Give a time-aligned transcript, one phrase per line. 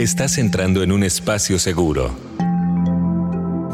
[0.00, 2.10] Estás entrando en un espacio seguro,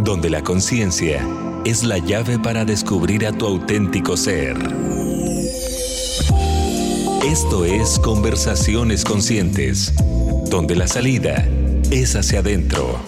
[0.00, 1.25] donde la conciencia
[1.64, 4.57] es la llave para descubrir a tu auténtico ser.
[7.25, 9.93] Esto es Conversaciones Conscientes,
[10.51, 11.49] donde la salida
[11.92, 12.99] es hacia adentro.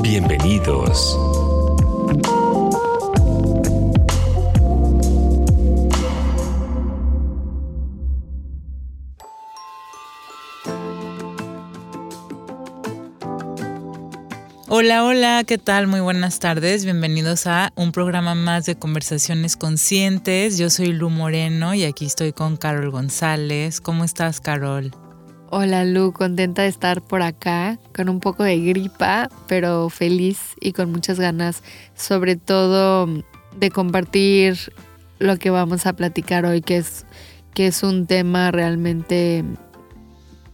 [0.00, 1.35] Bienvenidos.
[14.78, 15.86] Hola, hola, ¿qué tal?
[15.86, 16.84] Muy buenas tardes.
[16.84, 20.58] Bienvenidos a un programa más de conversaciones conscientes.
[20.58, 23.80] Yo soy Lu Moreno y aquí estoy con Carol González.
[23.80, 24.90] ¿Cómo estás, Carol?
[25.48, 30.74] Hola, Lu, contenta de estar por acá, con un poco de gripa, pero feliz y
[30.74, 31.62] con muchas ganas,
[31.94, 33.08] sobre todo
[33.58, 34.74] de compartir
[35.18, 37.06] lo que vamos a platicar hoy, que es,
[37.54, 39.42] que es un tema realmente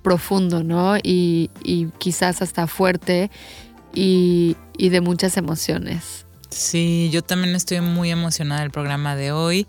[0.03, 0.97] profundo, ¿no?
[0.99, 3.33] Y, y quizás hasta fuerte
[3.95, 6.27] y, de muchas emociones.
[6.51, 9.67] Sí, yo también estoy muy emocionada del programa de hoy.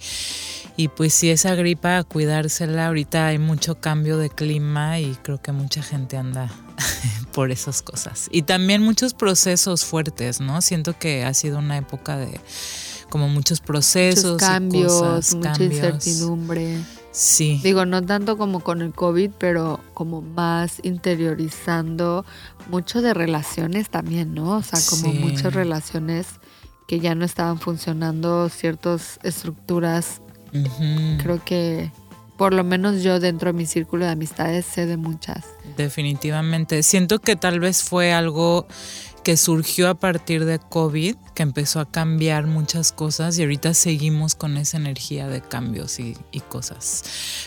[0.76, 2.88] Y pues si esa gripa, a cuidársela.
[2.88, 6.52] Ahorita hay mucho cambio de clima y creo que mucha gente anda
[7.34, 8.28] por esas cosas.
[8.32, 10.62] Y también muchos procesos fuertes, ¿no?
[10.62, 12.40] Siento que ha sido una época de
[13.10, 16.80] como muchos procesos, cambios, mucha incertidumbre.
[17.14, 17.62] Sí.
[17.64, 22.26] Digo, no tanto como con el COVID, pero como más interiorizando
[22.70, 24.58] mucho de relaciones también, ¿no?
[24.58, 26.28] O sea, como muchas relaciones
[26.88, 30.22] que ya no estaban funcionando, ciertas estructuras.
[31.20, 31.92] Creo que
[32.38, 35.46] por lo menos yo dentro de mi círculo de amistades sé de muchas.
[35.78, 36.82] Definitivamente.
[36.82, 38.68] Siento que tal vez fue algo
[39.24, 44.36] que surgió a partir de COVID, que empezó a cambiar muchas cosas y ahorita seguimos
[44.36, 46.16] con esa energía de cambios y,
[46.50, 47.04] cosas.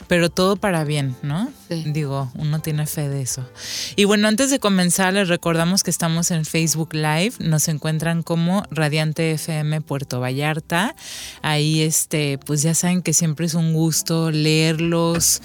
[0.09, 1.53] Pero todo para bien, ¿no?
[1.69, 3.49] Digo, uno tiene fe de eso.
[3.95, 7.35] Y bueno, antes de comenzar, les recordamos que estamos en Facebook Live.
[7.41, 10.97] Nos encuentran como Radiante FM Puerto Vallarta.
[11.43, 15.43] Ahí, este, pues ya saben que siempre es un gusto leerlos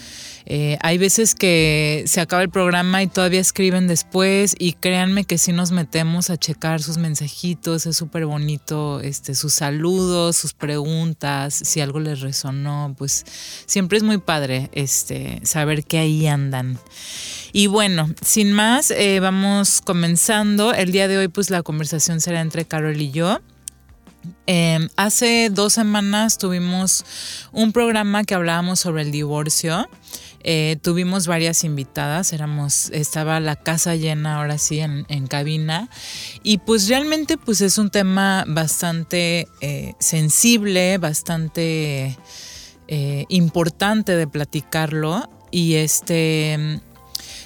[0.54, 5.38] eh, hay veces que se acaba el programa y todavía escriben después y créanme que
[5.38, 11.54] si nos metemos a checar sus mensajitos, es súper bonito este, sus saludos, sus preguntas,
[11.54, 13.26] si algo les resonó, pues
[13.66, 16.78] siempre es muy padre este, saber que ahí andan.
[17.54, 20.74] Y bueno, sin más, eh, vamos comenzando.
[20.74, 23.40] El día de hoy pues la conversación será entre Carol y yo.
[24.48, 27.06] Em, hace dos semanas tuvimos
[27.52, 29.88] un programa que hablábamos sobre el divorcio.
[30.44, 35.90] Eh, tuvimos varias invitadas, éramos, estaba la casa llena ahora sí en, cabina.
[36.44, 42.18] Y pues realmente pues es un tema bastante eh, sensible, bastante
[42.88, 45.30] eh, importante de platicarlo.
[45.52, 46.82] Y este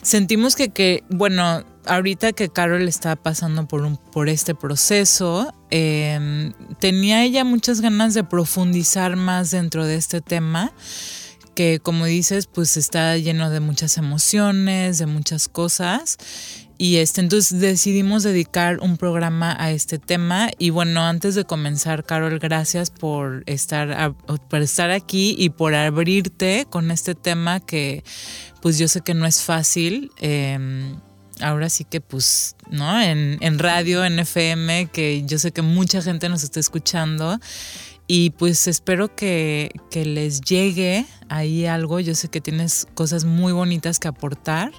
[0.01, 6.53] sentimos que, que bueno, ahorita que Carol está pasando por, un, por este proceso, em,
[6.79, 10.71] tenía ella muchas ganas de profundizar más dentro de este tema
[11.55, 16.17] que como dices, pues está lleno de muchas emociones, de muchas cosas.
[16.77, 20.49] Y este, entonces decidimos dedicar un programa a este tema.
[20.59, 24.13] Y bueno, antes de comenzar, Carol, gracias por estar,
[24.49, 28.03] por estar aquí y por abrirte con este tema que
[28.61, 30.11] pues yo sé que no es fácil.
[30.19, 30.99] Em,
[31.39, 33.01] ahora sí que pues, ¿no?
[33.01, 37.39] En, en radio, en FM, que yo sé que mucha gente nos está escuchando
[38.07, 41.99] y pues espero que, les llegue ahí algo.
[41.99, 44.71] Yo sé que tienes cosas muy bonitas que aportar.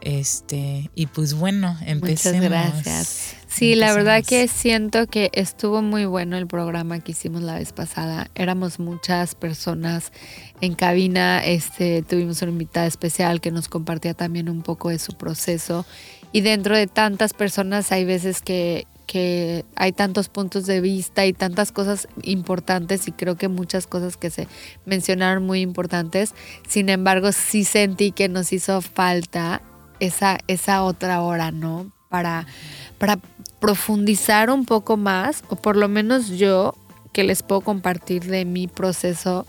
[0.00, 2.42] Este, y pues bueno, empecemos.
[2.42, 3.36] Muchas gracias.
[3.48, 7.72] Sí, la verdad que siento que estuvo muy bueno el programa que hicimos la vez
[7.72, 8.30] pasada.
[8.34, 10.12] Éramos muchas personas
[10.60, 11.44] en cabina.
[11.44, 15.84] Este, tuvimos una invitada especial que nos compartía también un poco de su proceso.
[16.32, 21.32] Y dentro de tantas personas hay veces que, que hay tantos puntos de vista y
[21.32, 24.48] tantas cosas importantes y creo que muchas cosas que se
[24.84, 26.34] mencionaron muy importantes.
[26.68, 29.62] Sin embargo, sí sentí que nos hizo falta
[30.00, 31.92] esa, esa otra hora, ¿no?
[32.08, 32.46] Para,
[32.98, 33.18] para
[33.60, 36.74] profundizar un poco más, o por lo menos yo
[37.12, 39.46] que les puedo compartir de mi proceso.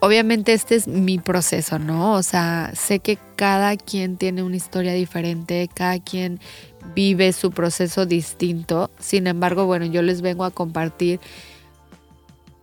[0.00, 2.14] Obviamente este es mi proceso, ¿no?
[2.14, 6.40] O sea, sé que cada quien tiene una historia diferente, cada quien
[6.94, 8.90] vive su proceso distinto.
[8.98, 11.20] Sin embargo, bueno, yo les vengo a compartir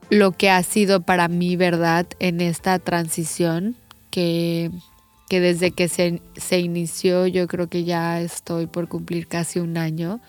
[0.10, 3.76] lo que ha sido para mí verdad en esta transición
[4.10, 4.72] que,
[5.30, 9.78] que desde que se, se, inició yo creo que ya estoy por cumplir casi un
[9.78, 10.20] año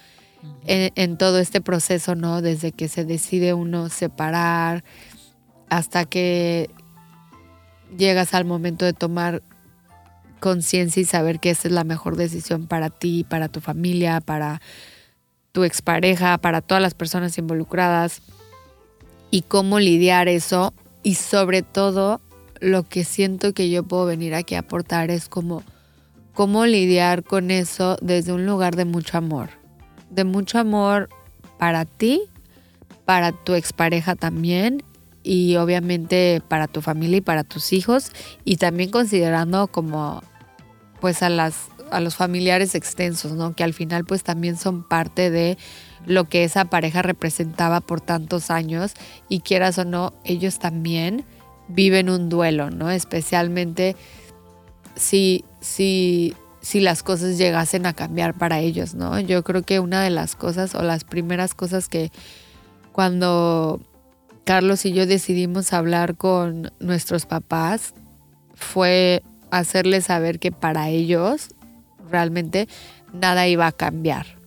[0.66, 2.42] en, en, todo este proceso, ¿no?
[2.42, 4.84] Desde que se decide uno separar
[5.70, 6.68] hasta que
[7.96, 9.42] llegas al momento de tomar
[10.40, 14.60] conciencia y saber que esa es la mejor decisión para ti, para tu familia, para
[15.52, 18.22] tu expareja, para todas las personas involucradas
[19.30, 20.74] y cómo lidiar eso.
[21.02, 22.20] Y sobre todo
[22.60, 25.62] lo que siento que yo puedo venir aquí a aportar es como
[26.34, 29.50] cómo lidiar con eso desde un lugar de mucho amor,
[30.10, 31.08] de mucho amor
[31.58, 32.22] para ti,
[33.04, 34.82] para tu expareja también
[35.22, 38.12] y obviamente para tu familia y para tus hijos.
[38.44, 40.22] Y también considerando como
[41.00, 43.54] pues a las a los familiares extensos, ¿no?
[43.54, 45.58] Que al final pues también son parte de
[46.06, 48.94] lo que esa pareja representaba por tantos años
[49.28, 51.24] y quieras o no, ellos también
[51.68, 52.90] viven un duelo, ¿no?
[52.90, 53.96] Especialmente
[54.94, 59.18] si, si, si las cosas llegasen a cambiar para ellos, ¿no?
[59.20, 62.10] Yo creo que una de las cosas o las primeras cosas que
[62.92, 63.80] cuando
[64.44, 67.94] Carlos y yo decidimos hablar con nuestros papás
[68.54, 71.50] fue hacerles saber que para ellos
[72.10, 72.68] realmente
[73.12, 74.38] nada iba a cambiar.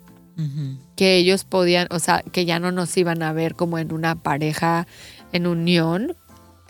[0.96, 4.16] Que ellos podían, o sea, que ya no nos iban a ver como en una
[4.16, 4.88] pareja,
[5.32, 6.16] en unión.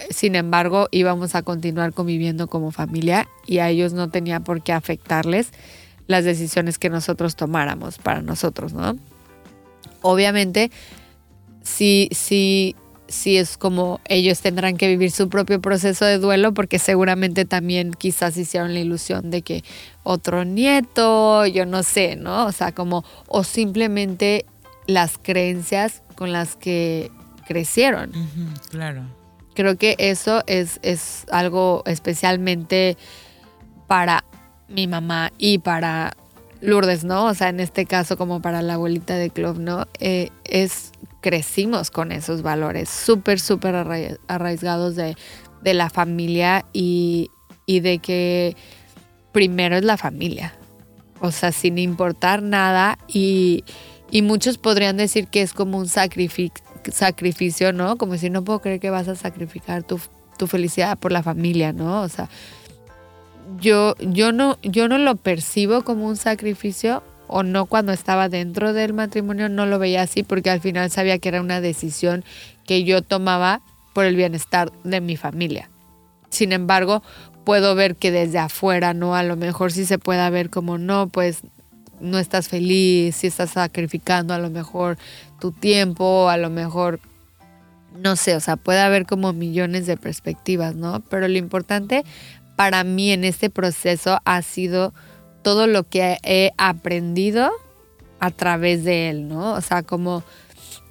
[0.10, 4.74] Sin embargo, íbamos a continuar conviviendo como familia y a ellos no tenía por qué
[4.74, 5.52] afectarles
[6.08, 8.98] las decisiones que nosotros tomáramos para nosotros, ¿no?
[10.02, 10.70] Obviamente,
[11.62, 12.76] sí, sí,
[13.08, 17.94] sí es como ellos tendrán que vivir su propio proceso de duelo porque seguramente también
[17.94, 19.64] quizás hicieron la ilusión de que
[20.04, 22.46] otro nieto, yo no sé, ¿no?
[22.46, 24.46] O sea, como, o simplemente
[24.88, 27.12] las creencias con las que
[27.48, 28.12] crecieron.
[28.70, 29.04] claro.
[29.56, 32.98] Creo que eso es, es algo especialmente
[33.88, 34.24] para
[34.68, 36.16] mi mamá y para
[36.60, 37.26] Lourdes, ¿no?
[37.26, 39.86] O sea, en este caso como para la abuelita de Club, ¿no?
[40.00, 40.93] Eh, es
[41.24, 43.74] crecimos con esos valores súper, súper
[44.28, 45.16] arraigados de,
[45.64, 47.32] la familia y,
[47.66, 48.58] de que
[49.32, 50.54] primero es la familia.
[51.22, 53.64] O sea, sin importar nada y,
[54.22, 56.52] muchos podrían decir que es como un sacrificio,
[57.74, 57.98] ¿no?
[57.98, 60.00] Como si no puedo creer que vas a sacrificar tu,
[60.38, 62.02] tu felicidad por la familia, ¿no?
[62.02, 62.30] O sea,
[63.62, 68.74] yo, yo, no, yo no lo percibo como un sacrificio o no cuando estaba dentro
[68.74, 72.24] del matrimonio no lo veía así porque al final sabía que era una decisión
[72.66, 73.62] que yo tomaba
[73.94, 75.70] por el bienestar de mi familia.
[76.30, 77.04] Sin embargo,
[77.44, 79.16] puedo ver que desde afuera, ¿no?
[79.16, 81.42] A lo mejor sí se pueda ver como, no, pues
[82.00, 84.98] no estás feliz, si estás sacrificando a lo mejor
[85.40, 87.00] tu tiempo, a lo mejor,
[87.98, 91.02] no sé, o sea, puede haber como millones de perspectivas, ¿no?
[91.10, 92.04] Pero lo importante
[92.56, 94.94] para mí en este proceso ha sido
[95.44, 97.52] todo lo que he aprendido
[98.20, 99.54] a través de él, ¿no?
[99.54, 100.24] O sea, como...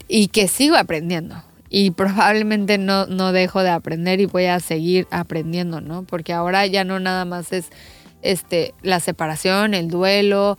[0.07, 1.43] Y que sigo aprendiendo.
[1.71, 6.03] Y probablemente no, no dejo de aprender y voy a seguir aprendiendo, ¿no?
[6.03, 7.71] Porque ahora ya no nada más es
[8.21, 10.59] este, la separación, el duelo,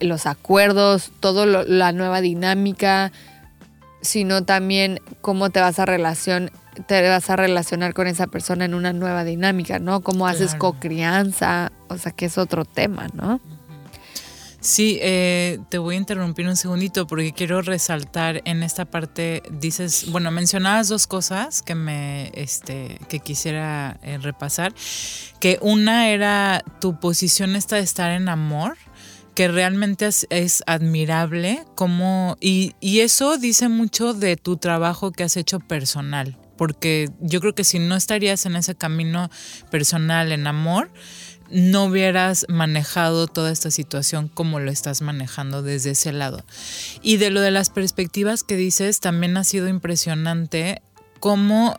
[0.00, 3.12] los acuerdos, todo la nueva dinámica,
[4.00, 6.52] sino también cómo te vas a relacionar
[6.86, 10.00] te vas a relacionar con esa persona en una nueva dinámica, ¿no?
[10.02, 13.40] Cómo haces co-crianza, o sea, que es otro tema, ¿no?
[14.60, 20.10] Sí, eh, te voy a interrumpir un segundito porque quiero resaltar en esta parte, dices,
[20.10, 24.74] bueno, mencionabas dos cosas que me, este, que quisiera eh, repasar,
[25.38, 28.76] que una era tu posición esta de estar en amor,
[29.36, 35.36] que realmente es, admirable, como, y, y eso dice mucho de tu trabajo que has
[35.36, 39.30] hecho personal porque yo creo que si no estarías en ese camino
[39.70, 40.90] personal, en amor,
[41.50, 46.44] no hubieras manejado toda esta situación como lo estás manejando desde ese lado.
[47.02, 50.82] Y de lo de las perspectivas que dices, también ha sido impresionante
[51.20, 51.76] cómo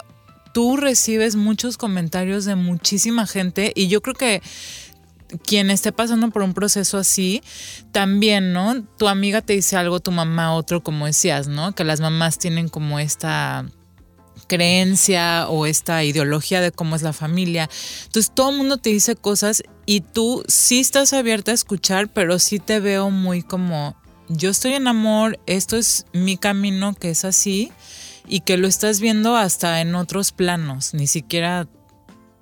[0.54, 4.42] tú recibes muchos comentarios de muchísima gente y yo creo que
[5.44, 7.42] quien esté pasando por un proceso así,
[7.92, 8.84] también, ¿no?
[8.98, 11.76] Tu amiga te dice algo, tu mamá otro, como decías, ¿no?
[11.76, 13.66] Que las mamás tienen como esta
[14.48, 17.70] creencia o esta ideología de cómo es la familia.
[18.06, 22.40] Entonces todo el mundo te dice cosas y tú sí estás abierta a escuchar, pero
[22.40, 23.96] sí te veo muy como,
[24.30, 27.72] yo estoy en amor, esto es mi camino que es así
[28.28, 31.68] y que lo estás viendo hasta en otros planos, ni siquiera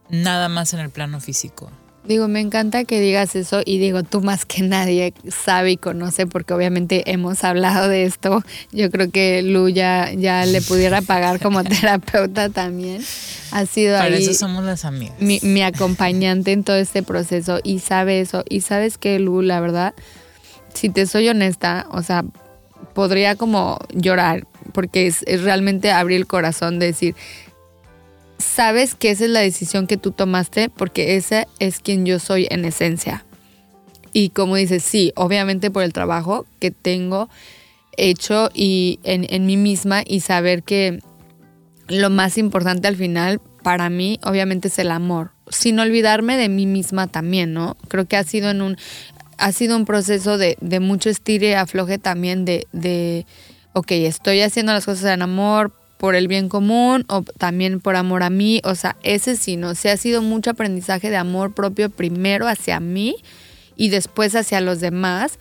[0.10, 1.72] nada más en el plano físico.
[2.08, 6.28] Digo, me encanta que digas eso y digo, tú más que nadie sabe y conoce
[6.28, 8.44] porque obviamente hemos hablado de esto.
[8.72, 13.04] Yo creo que Lu ya, le pudiera pagar como terapeuta también.
[13.52, 15.16] Ha sido Para eso somos las amigas.
[15.20, 18.44] Mi, mi, acompañante en todo este proceso y sabe eso.
[18.48, 19.96] Y sabes que Lu, la verdad,
[20.74, 22.24] si te soy honesta, o sea,
[22.94, 27.16] podría como llorar porque es, es realmente abrir el corazón de decir,
[28.38, 32.48] sabes que esa es la decisión que tú tomaste porque esa es quien yo soy
[32.50, 33.26] en esencia.
[34.14, 37.30] Y como dices, sí, obviamente por el trabajo que tengo
[37.98, 41.00] hecho y en, en mí misma y saber que
[41.88, 46.66] lo más importante al final para mí obviamente es el amor, sin olvidarme de mí
[46.66, 47.78] misma también, ¿no?
[47.88, 48.78] Creo que ha sido en un
[49.38, 53.26] ha sido un proceso de, de mucho estire y afloje también de, de,
[53.74, 58.24] ok, estoy haciendo las cosas en amor por el bien común o también por amor
[58.24, 59.76] a mí, o sea, ese sí, ¿no?
[59.76, 63.16] Se ha sido mucho aprendizaje de amor propio primero hacia mí
[63.76, 65.40] y después hacia los demás.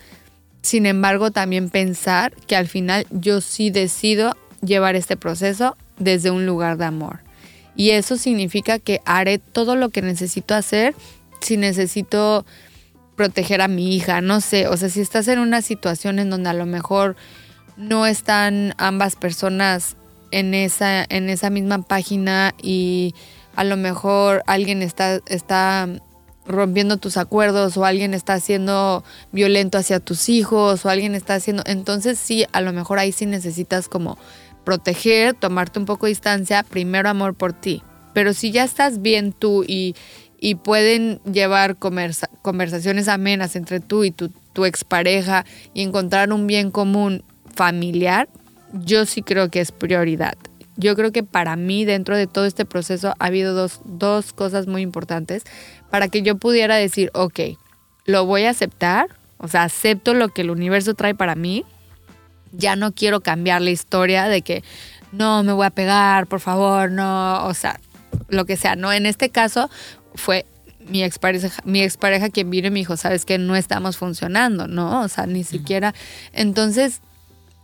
[0.61, 6.45] Sin embargo, también pensar que al final yo sí decido llevar este proceso desde un
[6.45, 7.19] lugar de amor.
[7.75, 10.95] Y eso significa que haré todo lo que necesito hacer
[11.41, 12.45] si necesito
[13.15, 16.49] proteger a mi hija, no sé, o sea, si estás en una situación en donde
[16.49, 17.15] a lo mejor
[17.77, 19.95] no están ambas personas
[20.31, 23.13] en esa, en esa misma página y
[23.55, 25.87] a lo mejor alguien está, está
[26.45, 31.63] rompiendo tus acuerdos o alguien está siendo violento hacia tus hijos o alguien está haciendo,
[31.65, 34.17] entonces sí, a lo mejor ahí sí necesitas como
[34.63, 37.83] proteger, tomarte un poco de distancia, primero amor por ti.
[38.13, 39.95] Pero si ya estás bien tú y,
[40.39, 46.71] y pueden llevar conversaciones amenas entre tú y tu, tu expareja y encontrar un bien
[46.71, 48.29] común familiar,
[48.83, 50.35] yo sí creo que es prioridad.
[50.77, 54.67] Yo creo que para mí dentro de todo este proceso ha habido dos, dos cosas
[54.67, 55.43] muy importantes
[55.89, 57.39] para que yo pudiera decir, ok,
[58.05, 61.63] lo voy a aceptar, o sea, acepto lo que el universo trae para mí,
[62.51, 64.63] ya no quiero cambiar la historia de que
[65.11, 67.79] no me voy a pegar, por favor, no, o sea,
[68.27, 69.69] lo que sea, no, en este caso
[70.13, 70.45] fue
[70.87, 75.01] mi expareja, mi expareja quien vino y me dijo, sabes que no estamos funcionando, ¿no?
[75.01, 75.93] O sea, ni siquiera,
[76.33, 77.01] entonces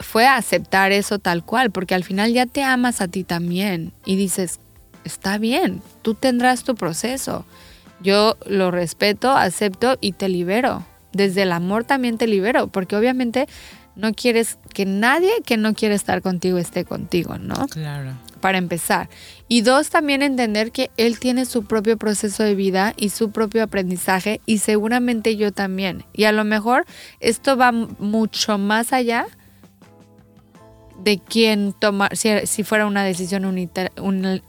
[0.02, 4.16] fue aceptar eso tal cual, porque al final ya te amas a ti también y
[4.16, 4.60] dices,
[5.04, 7.46] está bien, tú tendrás tu proceso.
[8.02, 10.86] Yo lo respeto, acepto y te libero.
[11.14, 13.48] Desde el amor también te libero, porque obviamente
[13.96, 17.68] no quieres que nadie que no quiere estar contigo esté contigo, ¿no?
[17.68, 18.14] Claro.
[18.40, 19.10] Para empezar.
[19.48, 23.62] Y dos, también entender que él tiene su propio proceso de vida y su propio
[23.62, 26.06] aprendizaje y seguramente yo también.
[26.14, 26.86] Y a lo mejor
[27.20, 29.28] esto va mucho más allá
[31.04, 33.46] de quién tomar, si, fuera una decisión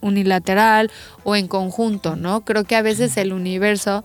[0.01, 0.91] unilateral
[1.25, 2.45] o en conjunto, ¿no?
[2.45, 4.05] Creo que a veces el universo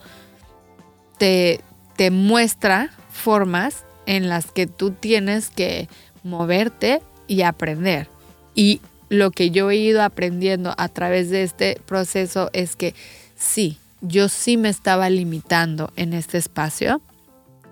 [1.17, 1.61] te,
[1.95, 5.89] te muestra formas en las que tú tienes que
[6.23, 8.07] moverte y aprender.
[8.55, 12.95] Y lo que yo he ido aprendiendo a través de este proceso es que
[13.35, 17.01] sí, yo sí me estaba limitando en este espacio,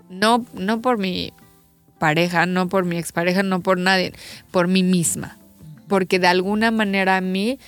[0.09, 1.33] no, no por mi
[2.47, 4.13] no por mi expareja, no por nadie,
[4.51, 5.37] por mí misma.
[5.87, 7.59] Porque de alguna manera a mí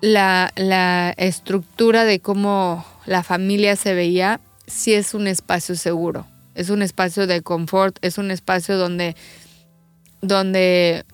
[0.00, 6.70] la, la estructura de cómo la familia se veía sí es un espacio seguro es
[6.70, 9.16] un espacio de confort, es un espacio donde,
[10.22, 11.04] donde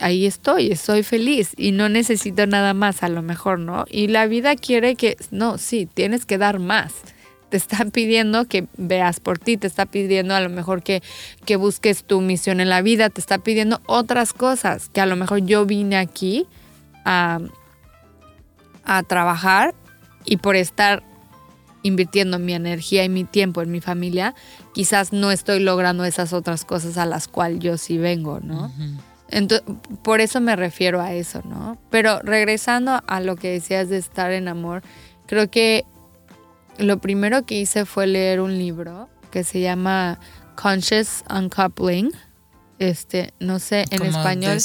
[0.00, 3.86] ahí estoy, estoy feliz y no necesito nada más a lo mejor, ¿no?
[3.88, 6.92] Y la vida quiere que, no, sí, tienes que dar más.
[7.52, 11.02] Te está pidiendo que veas por ti, te está pidiendo a lo mejor que,
[11.44, 15.16] que busques tu misión en la vida, te está pidiendo otras cosas que a lo
[15.16, 16.46] mejor yo vine aquí
[17.04, 17.40] a,
[18.84, 19.74] a trabajar
[20.24, 21.02] y por estar
[21.82, 24.34] invirtiendo mi energía y mi tiempo en mi familia,
[24.72, 28.72] quizás no estoy logrando esas otras cosas a las cuales yo sí vengo, ¿no?
[29.28, 29.66] Entonces,
[30.02, 31.76] por eso me refiero a eso, ¿no?
[31.90, 34.82] Pero regresando a lo que decías de estar en amor,
[35.26, 35.84] creo que
[36.82, 40.18] lo primero que hice fue leer un libro que se llama
[40.54, 42.12] Conscious Uncoupling.
[42.78, 44.58] Este, no sé, en español.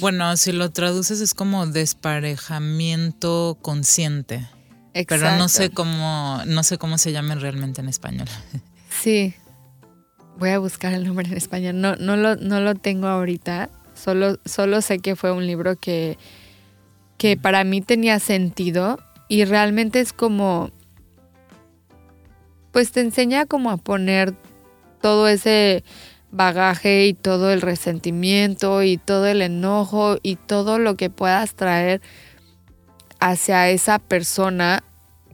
[0.00, 4.46] bueno, si lo traduces es como desparejamiento consciente.
[5.06, 8.28] Pero no sé cómo, no sé cómo se llaman realmente en español.
[8.90, 9.34] Sí.
[10.38, 11.80] Voy a buscar el nombre en español.
[11.80, 13.70] No, no, lo, no lo tengo ahorita.
[13.94, 16.18] Solo, solo sé que fue un libro que,
[17.16, 18.98] que para mí tenía sentido.
[19.28, 20.72] Y realmente es como.
[22.72, 24.34] Pues te enseña como a poner
[25.00, 25.84] todo ese
[26.30, 32.02] bagaje y todo el resentimiento y todo el enojo y todo lo que puedas traer
[33.20, 34.84] hacia esa persona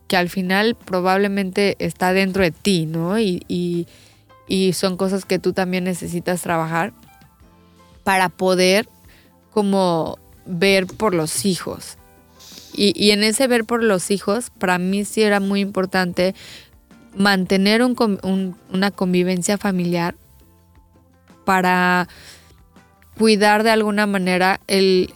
[0.08, 3.18] que al final probablemente está dentro de ti, ¿no?
[3.18, 3.86] Y,
[4.74, 6.92] son cosas que tú también necesitas trabajar
[8.04, 8.86] para poder
[9.50, 11.96] como ver por los hijos.
[12.76, 16.34] Y, en ese ver por los hijos, para mí sí era muy importante
[17.16, 20.16] mantener una convivencia familiar
[21.44, 22.08] para
[23.16, 24.60] cuidar de alguna manera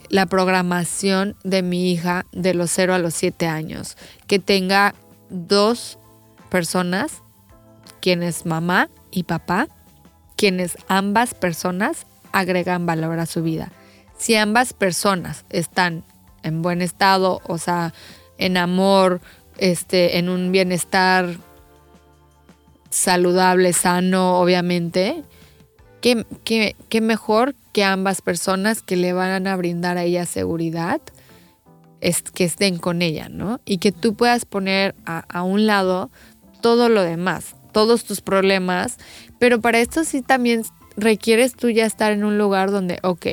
[0.09, 4.95] la programación de mi hija de los 0 a los 7 años, que tenga
[5.29, 5.99] dos
[6.49, 7.21] personas,
[8.01, 9.67] quienes mamá y papá,
[10.37, 13.71] quienes ambas personas agregan valor a su vida.
[14.17, 16.03] Si ambas personas están
[16.43, 17.93] en buen estado, o sea,
[18.37, 19.19] en amor,
[19.57, 21.37] este, en un bienestar
[22.89, 25.23] saludable, sano, obviamente,
[26.01, 31.01] qué, qué, mejor que ambas personas que le van a brindar a ella seguridad,
[32.01, 33.59] es, que estén con ella, ¿no?
[33.65, 36.09] Y que tú puedas poner a, a un lado
[36.61, 38.97] todo lo demás, todos tus problemas,
[39.37, 40.63] pero para esto sí también
[40.95, 43.27] requieres tú ya estar en un lugar donde, ok,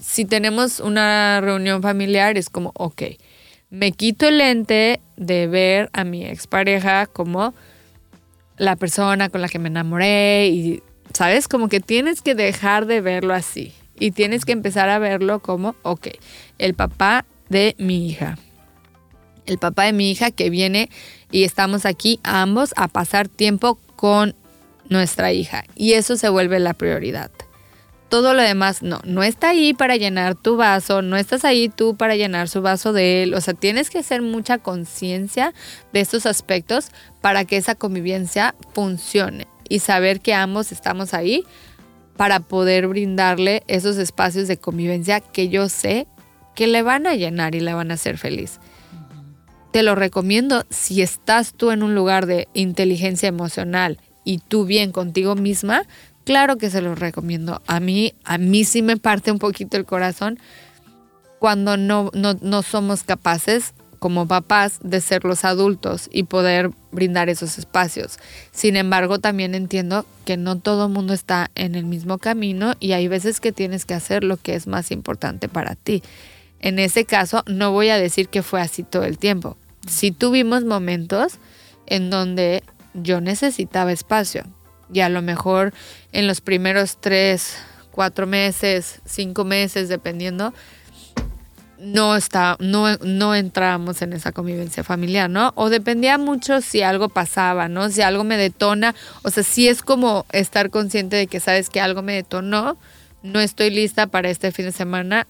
[0.00, 3.02] si tenemos una reunión familiar es como, ok,
[3.68, 7.54] me quito el lente de ver a mi expareja como
[8.60, 10.82] la persona con la que me enamoré y,
[11.14, 11.48] ¿sabes?
[11.48, 15.76] Como que tienes que dejar de verlo así y tienes que empezar a verlo como,
[15.82, 16.08] ok,
[16.58, 18.36] el papá de mi hija.
[19.46, 20.90] El papá de mi hija que viene
[21.32, 24.34] y estamos aquí ambos a pasar tiempo con
[24.90, 27.30] nuestra hija y eso se vuelve la prioridad.
[28.10, 31.96] Todo lo demás no, no está ahí para llenar tu vaso, no estás ahí tú
[31.96, 33.32] para llenar su vaso de él.
[33.34, 35.54] O sea, tienes que hacer mucha conciencia
[35.94, 36.88] de estos aspectos
[37.22, 41.44] para que esa convivencia funcione y saber que ambos estamos ahí
[42.16, 46.06] para poder brindarle esos espacios de convivencia que yo sé
[46.54, 48.58] que le van a llenar y le van a hacer feliz.
[49.72, 54.92] Te lo recomiendo si estás tú en un lugar de inteligencia emocional y tú bien
[54.92, 55.84] contigo misma,
[56.30, 57.60] claro que se los recomiendo.
[57.66, 60.38] A mí, a mí sí me parte un poquito el corazón
[61.40, 67.58] cuando no, no, somos capaces como papás de ser los adultos y poder brindar esos
[67.58, 68.20] espacios.
[68.52, 72.92] Sin embargo, también entiendo que no todo el mundo está en el mismo camino y
[72.92, 76.00] hay veces que tienes que hacer lo que es más importante para ti.
[76.60, 79.56] En ese caso, no voy a decir que fue así todo el tiempo.
[79.88, 81.40] Sí tuvimos momentos
[81.86, 82.62] en donde
[82.94, 84.44] yo necesitaba espacio,
[84.92, 85.72] y a lo mejor
[86.12, 87.56] en los primeros tres,
[87.90, 90.52] cuatro meses, cinco meses, dependiendo,
[91.80, 95.52] no está, no, no entrábamos en esa convivencia familiar, ¿no?
[95.56, 97.88] O dependía mucho si algo pasaba, ¿no?
[97.88, 101.80] Si algo me detona, o sea, sí es como estar consciente de que sabes que
[101.80, 102.76] algo me detonó,
[103.22, 105.26] no estoy lista para este fin de semana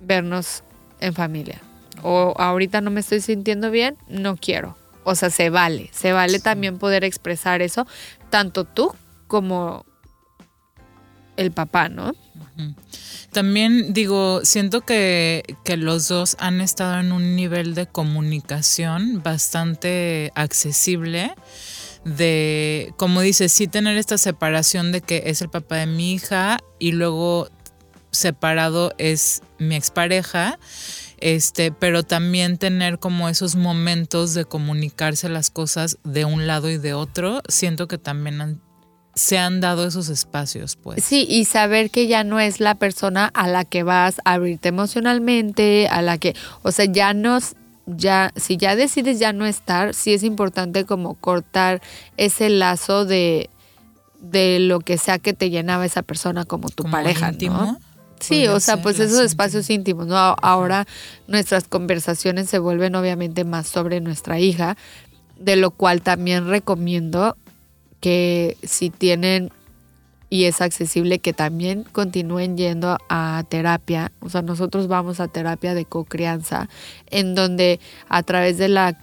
[0.00, 0.62] vernos
[1.00, 1.60] en familia.
[2.02, 4.76] O ahorita no me estoy sintiendo bien, no quiero.
[5.04, 7.86] O sea, se vale, se vale también poder expresar eso,
[8.34, 8.92] tanto tú
[9.28, 9.86] como
[11.36, 12.16] el papá, ¿no?
[13.30, 20.32] También digo, siento que, que, los dos han estado en un nivel de comunicación bastante
[20.34, 21.32] accesible.
[22.04, 26.58] De, como dices, sí tener esta separación de que es el papá de mi hija
[26.80, 27.48] y luego
[28.10, 30.58] separado es mi expareja
[31.18, 36.78] este, pero también tener como esos momentos de comunicarse las cosas de un lado y
[36.78, 38.60] de otro, siento que también
[39.14, 41.04] se han dado esos espacios, pues.
[41.04, 44.68] Sí, y saber que ya no es la persona a la que vas a abrirte
[44.68, 47.38] emocionalmente, a la que, o sea, ya no,
[47.86, 51.80] ya, si ya decides ya no estar, sí es importante como cortar
[52.16, 53.50] ese lazo de,
[54.20, 57.78] de lo que sea que te llenaba esa persona como tu pareja, ¿no?
[58.26, 60.16] Sí, o sea, pues esos espacios íntimos, ¿no?
[60.16, 60.86] Ahora
[61.26, 64.76] nuestras conversaciones se vuelven obviamente más sobre nuestra hija,
[65.38, 67.36] de lo cual también recomiendo
[68.00, 69.50] que si tienen
[70.34, 74.10] y es accesible que también continúen yendo a terapia.
[74.20, 76.68] O sea, nosotros vamos a terapia de cocrianza,
[77.10, 78.98] en donde a través de la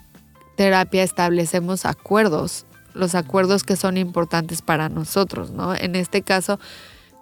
[0.57, 5.73] terapia establecemos acuerdos, los acuerdos que son importantes para nosotros, ¿no?
[5.73, 6.59] En este caso,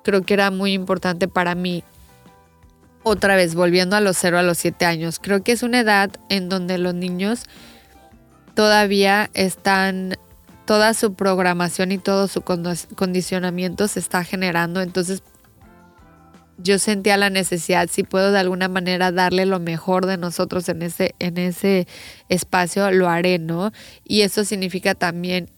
[0.04, 1.84] creo que era muy importante para mí.
[3.04, 6.12] Otra vez, volviendo a los 0 a los 7 años, creo que es una edad
[6.30, 7.46] en donde los niños
[8.56, 10.18] todavía están,
[10.66, 14.82] toda su programación y todo su condicionamiento se está generando.
[14.82, 15.24] Entonces,
[16.62, 20.82] yo sentía la necesidad, si puedo de alguna manera darle lo mejor de nosotros en
[20.82, 21.88] ese, en ese
[22.28, 23.72] espacio, lo haré, ¿no?
[24.04, 25.50] Y eso significa también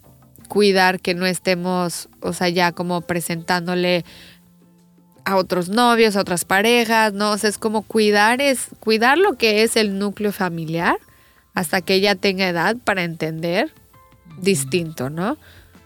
[0.47, 4.05] cuidar que no estemos, o sea, ya como presentándole
[5.25, 7.31] a otros novios, a otras parejas, ¿no?
[7.31, 10.97] O sea, es como cuidar, es cuidar lo que es el núcleo familiar
[11.53, 13.73] hasta que ella tenga edad para entender
[14.39, 15.37] distinto, ¿no?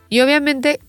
[0.09, 0.79] Y obviamente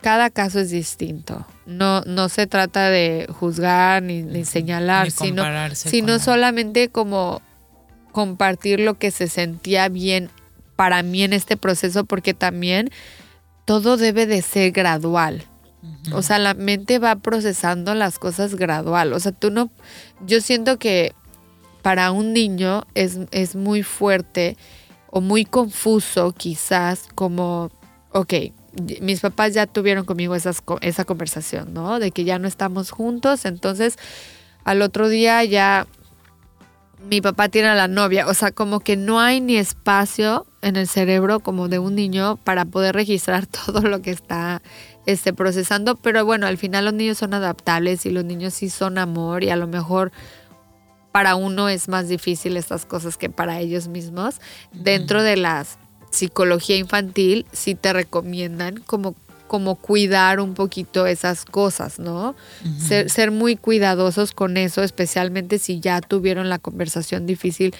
[0.00, 1.46] cada caso es distinto.
[1.64, 7.40] No, no se trata de juzgar ni, señalar, sino, sino solamente como
[8.10, 10.30] compartir lo que se sentía bien
[10.76, 12.90] para mí en este proceso, porque también
[13.64, 15.46] todo debe de ser gradual
[16.12, 19.12] O sea, la mente va procesando las cosas gradual.
[19.12, 19.70] O sea, tú no,
[20.24, 21.14] yo siento que
[21.82, 24.56] para un niño es, es muy fuerte
[25.10, 27.70] o muy confuso quizás como,
[28.12, 28.34] ok,
[29.00, 31.98] mis papás ya tuvieron conmigo esas, esa conversación, ¿no?
[31.98, 33.98] De que ya no estamos juntos, entonces
[34.64, 35.86] al otro día ya
[37.08, 40.76] mi papá tiene a la novia, o sea, como que no hay ni espacio en
[40.76, 44.62] el cerebro como de un niño para poder registrar todo lo que está
[45.06, 48.98] este, procesando, pero bueno, al final los niños son adaptables y los niños sí son
[48.98, 50.12] amor y a lo mejor
[51.12, 54.40] para uno es más difícil estas cosas que para ellos mismos.
[54.72, 55.66] Dentro de la
[56.10, 59.14] psicología infantil sí te recomiendan como
[59.48, 62.34] como cuidar un poquito esas cosas, ¿no?
[62.78, 67.74] ser, ser, muy cuidadosos con eso, especialmente si ya tuvieron la conversación difícil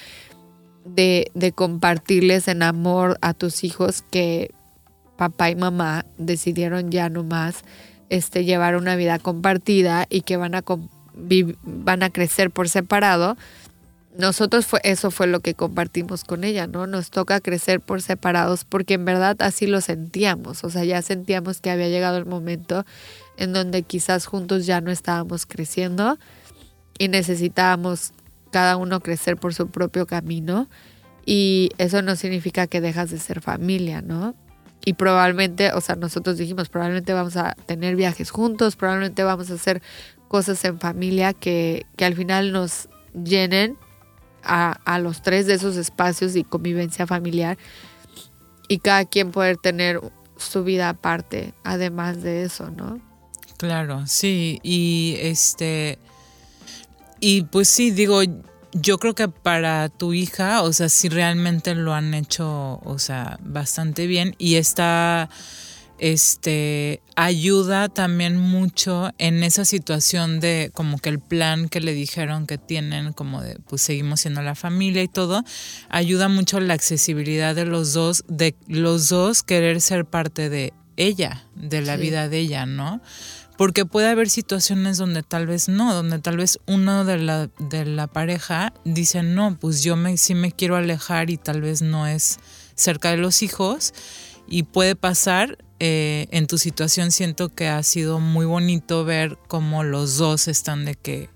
[0.85, 4.50] de, de compartirles en amor a tus hijos que
[5.22, 7.62] papá y mamá decidieron ya no más
[8.08, 10.64] este, llevar una vida compartida y que van a,
[11.62, 13.37] van a crecer por separado,
[14.18, 16.88] nosotros fue, eso fue lo que compartimos con ella, ¿no?
[16.88, 21.61] Nos toca crecer por separados porque en verdad así lo sentíamos, o sea, ya sentíamos
[21.61, 22.85] que había llegado el momento
[23.37, 26.18] en donde quizás juntos ya no estábamos creciendo
[26.98, 28.12] y necesitábamos
[28.50, 30.68] cada uno crecer por su propio camino
[31.24, 34.35] y eso no significa que dejas de ser familia, ¿no?
[34.85, 39.55] Y probablemente, o sea, nosotros dijimos, probablemente vamos a tener viajes juntos, probablemente vamos a
[39.55, 39.81] hacer
[40.29, 43.77] cosas en familia que, que al final nos llenen
[44.45, 47.59] a, los tres de esos espacios y convivencia familiar
[48.68, 50.01] y cada quien poder tener
[50.37, 53.01] su vida aparte, además de eso, ¿no?
[53.59, 55.99] Claro, sí, y este,
[57.21, 58.21] y pues sí, digo,
[58.72, 63.38] yo creo que para tu hija, o sea, sí realmente lo han hecho, o sea,
[63.42, 64.35] bastante bien.
[64.38, 65.28] Y está
[66.02, 72.48] este ayuda también mucho en esa situación de como que el plan que le dijeron
[72.48, 75.44] que tienen como de pues seguimos siendo la familia y todo
[75.90, 81.46] ayuda mucho la accesibilidad de los dos de los dos querer ser parte de ella
[81.54, 83.00] de la vida de ella no
[83.62, 87.85] porque puede haber situaciones donde tal vez no, donde tal vez uno de la, de
[87.85, 92.09] la pareja dice, no, pues yo me, sí me quiero alejar y tal vez no
[92.09, 92.40] es
[92.75, 93.94] cerca de los hijos.
[94.48, 99.85] Y puede pasar eh, en tu situación siento que ha sido muy bonito ver cómo
[99.85, 101.31] los dos están de que,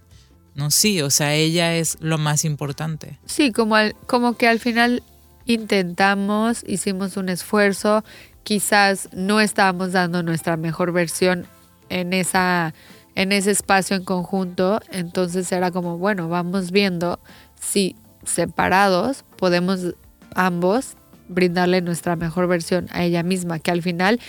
[0.56, 3.20] no, sí, o sea, ella es lo más importante.
[3.26, 3.76] Sí, como,
[4.08, 5.04] como que al final
[5.44, 8.02] intentamos, hicimos un esfuerzo,
[8.42, 11.46] quizás no estábamos dando nuestra mejor versión
[11.88, 12.74] en, esa,
[13.14, 17.20] en ese espacio en conjunto, entonces era como, bueno, vamos viendo
[17.60, 19.94] si separados podemos
[20.34, 20.96] ambos
[21.28, 24.20] brindarle nuestra mejor versión a ella misma, que al final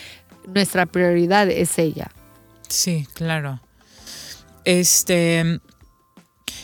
[0.47, 2.11] nuestra prioridad es ella.
[2.67, 3.61] Sí, claro.
[4.65, 5.59] Este,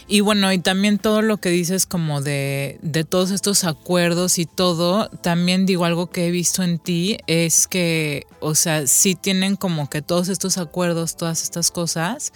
[0.08, 4.46] y bueno, y también todo lo que dices como de, de, todos estos acuerdos y
[4.46, 9.56] todo, también digo algo que he visto en ti, es que, o sea, sí tienen
[9.56, 12.34] como que todos estos acuerdos, todas estas cosas,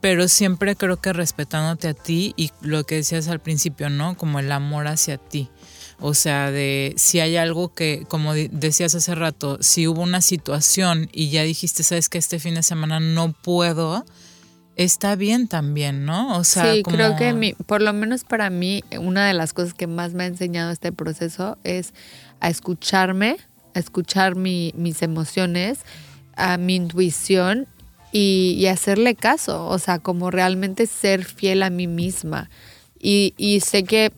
[0.00, 4.16] pero siempre creo que respetándote a ti y lo que decías al principio, ¿no?
[4.16, 5.50] Como el amor hacia ti.
[6.00, 11.10] O sea, de si hay algo que, como decías hace rato, si hubo una situación
[11.12, 14.06] y ya dijiste, sabes que este fin de semana no puedo,
[14.76, 16.36] está bien también, ¿no?
[16.36, 19.86] O sea, sí, creo que por lo menos para mí, una de las cosas que
[19.86, 21.92] más me ha enseñado este proceso es
[22.40, 23.36] a escucharme,
[23.74, 25.80] a escuchar mis emociones,
[26.36, 27.66] a mi intuición
[28.12, 32.50] y, y, hacerle caso, o sea, como realmente ser fiel a mí misma.
[32.98, 34.12] Y, y sé que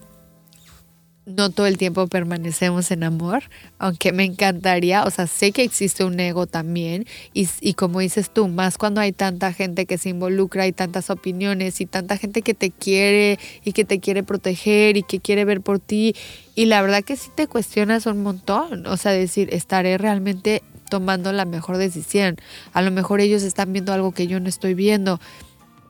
[1.24, 3.44] no todo el tiempo permanecemos en amor,
[3.78, 8.48] aunque me encantaría, o sea, sé que existe un ego también y, como dices tú,
[8.48, 12.54] más cuando hay tanta gente que se involucra y tantas opiniones y tanta gente que
[12.54, 16.16] te quiere y que te quiere proteger y que quiere ver por ti
[16.54, 21.32] y la verdad que sí te cuestionas un montón, o sea, decir, estaré realmente tomando
[21.32, 22.36] la mejor decisión,
[22.72, 25.20] a lo mejor ellos están viendo algo que yo no estoy viendo.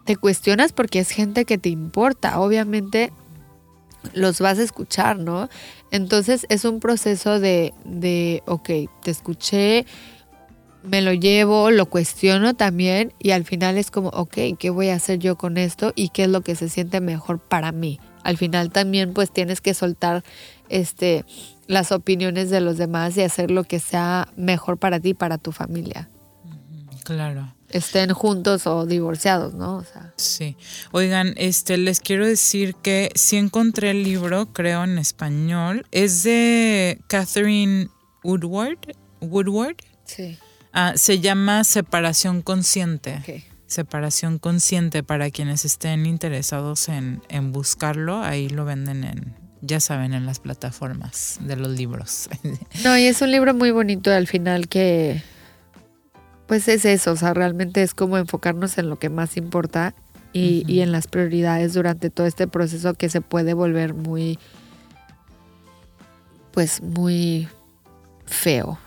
[0.04, 2.40] Te cuestionas porque es gente que te importa.
[2.40, 3.12] Obviamente
[4.14, 5.48] los vas a escuchar, ¿no?
[5.90, 8.70] Entonces es un proceso de, de, ok,
[9.02, 9.86] te escuché,
[10.82, 14.96] me lo llevo, lo cuestiono también y al final es como, ok, ¿qué voy a
[14.96, 18.00] hacer yo con esto y qué es lo que se siente mejor para mí?
[18.24, 20.22] Al final también pues tienes que soltar
[20.68, 21.24] este,
[21.66, 25.38] las opiniones de los demás y hacer lo que sea mejor para ti y para
[25.38, 26.08] tu familia.
[27.04, 29.84] Claro estén juntos o divorciados, ¿no?
[30.16, 30.56] Sí.
[30.92, 35.86] Oigan, este, les quiero decir que sí encontré el libro, creo en español.
[35.90, 37.88] Es de Catherine
[38.22, 38.78] Woodward.
[39.20, 39.76] Woodward.
[40.04, 40.38] Sí.
[40.72, 43.44] Ah, se llama separación consciente.
[43.66, 50.12] Separación consciente para quienes estén interesados en, en buscarlo, ahí lo venden en, ya saben,
[50.12, 52.28] en las plataformas de los libros.
[52.84, 55.22] No, y es un libro muy bonito al final que,
[56.52, 59.94] pues es eso, o sea, realmente es como enfocarnos en lo que más importa
[60.34, 64.38] y, y en las prioridades durante todo este proceso que se puede volver muy,
[66.50, 67.48] pues muy
[68.26, 68.78] feo,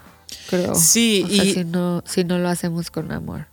[0.48, 0.76] creo.
[0.76, 3.48] Sí, y si no, si no lo hacemos con amor.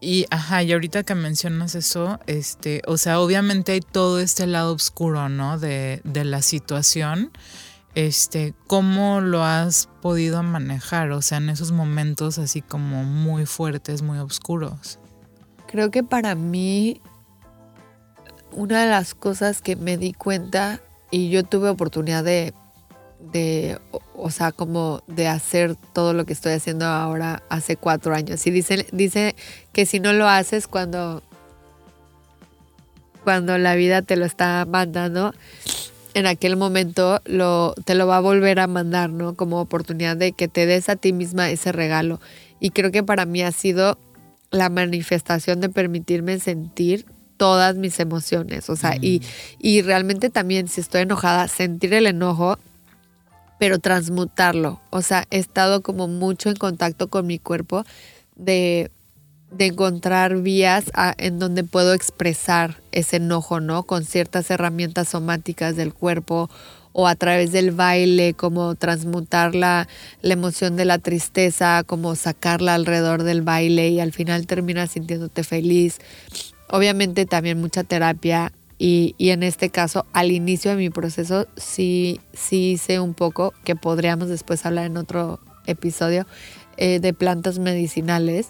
[0.00, 4.72] Y ajá, y ahorita que mencionas eso, este, o sea, obviamente hay todo este lado
[4.72, 5.58] oscuro, ¿no?
[5.58, 7.32] De, de la situación.
[7.94, 11.10] Este, ¿cómo lo has podido manejar?
[11.10, 14.98] O sea, en esos momentos así como muy fuertes, muy oscuros.
[15.66, 17.00] Creo que para mí,
[18.50, 22.54] una de las cosas que me di cuenta, y yo tuve oportunidad de
[23.30, 23.78] de,
[24.14, 28.46] o sea, como de hacer todo lo que estoy haciendo ahora hace cuatro años.
[28.46, 29.36] Y dice, dice
[29.72, 31.22] que si no lo haces cuando,
[33.22, 35.34] cuando la vida te lo está mandando,
[36.14, 39.34] en aquel momento lo, te lo va a volver a mandar, ¿no?
[39.34, 42.20] Como oportunidad de que te des a ti misma ese regalo.
[42.60, 43.98] Y creo que para mí ha sido
[44.50, 48.70] la manifestación de permitirme sentir todas mis emociones.
[48.70, 49.22] O sea, y, mm.
[49.60, 52.58] y realmente también si estoy enojada, sentir el enojo
[53.62, 54.80] pero transmutarlo.
[54.90, 57.84] O sea, he estado como mucho en contacto con mi cuerpo
[58.34, 58.90] de,
[59.58, 63.84] encontrar vías en donde puedo expresar ese enojo, ¿no?
[63.84, 66.50] Con ciertas herramientas somáticas del cuerpo
[66.92, 69.88] o a través del baile, como transmutar la,
[70.20, 75.42] la, emoción de la tristeza, como sacarla alrededor del baile y al final terminas sintiéndote
[75.42, 75.98] feliz.
[76.68, 78.52] Obviamente también mucha terapia
[78.84, 83.76] y, en este caso, al inicio de mi proceso, sí, sí hice un poco, que
[83.76, 86.26] podríamos después hablar en otro episodio,
[86.78, 88.48] eh, de plantas medicinales,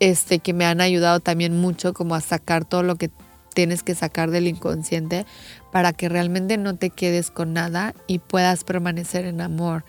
[0.00, 3.10] este, que me han ayudado también mucho como a sacar todo lo que
[3.54, 5.26] tienes que sacar del inconsciente
[5.72, 9.84] para que realmente no te quedes con nada y puedas permanecer en amor.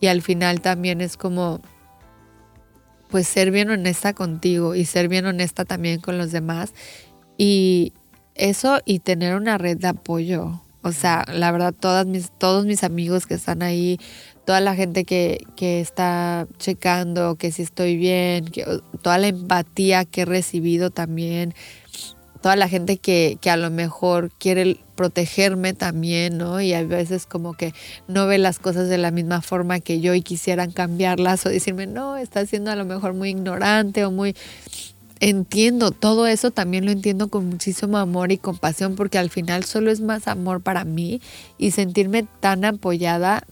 [0.00, 1.60] Y al final también es como,
[3.08, 6.72] pues ser bien honesta contigo y ser bien honesta también con los demás.
[7.38, 7.92] Y,
[8.36, 10.60] eso y tener una red de apoyo.
[10.86, 13.98] O sea, la verdad, todas mis, todos mis amigos que están ahí,
[14.44, 18.64] toda la gente que, que está checando que si estoy bien, que,
[19.02, 21.54] toda la empatía que he recibido también,
[22.40, 26.60] toda la gente que, que, a lo mejor quiere protegerme también, ¿no?
[26.60, 27.74] Y a veces como que
[28.06, 31.88] no ve las cosas de la misma forma que yo y quisieran cambiarlas o decirme,
[31.88, 34.36] no, está siendo a lo mejor muy ignorante o muy
[35.20, 39.90] entiendo todo eso, también lo entiendo con muchísimo amor y compasión porque al final solo
[39.90, 41.20] es más amor para mí
[41.58, 43.44] y sentirme tan apoyada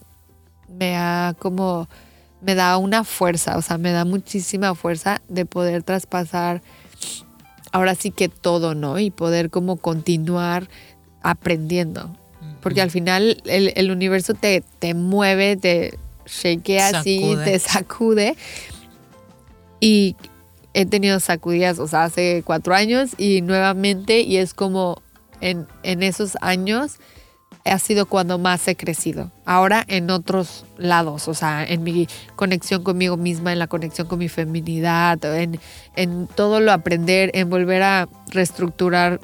[0.68, 1.88] me da como,
[2.40, 6.62] me da una fuerza, o sea, me da muchísima fuerza de poder traspasar
[7.72, 8.98] ahora sí que todo, ¿no?
[8.98, 10.68] Y poder como continuar
[11.22, 12.16] aprendiendo.
[12.60, 18.36] Porque al final el, universo te, te mueve, te shakea así, te sacude.
[19.80, 20.16] Y
[20.74, 25.00] he tenido sacudidas, o sea, hace cuatro años y nuevamente, y es como
[25.40, 26.98] en, en esos años
[27.64, 29.30] ha sido cuando más he crecido.
[29.46, 34.18] Ahora en otros lados, o sea, en mi conexión conmigo misma, en la conexión con
[34.18, 35.58] mi feminidad, en,
[35.96, 39.20] en todo lo aprender, en volver a reestructurar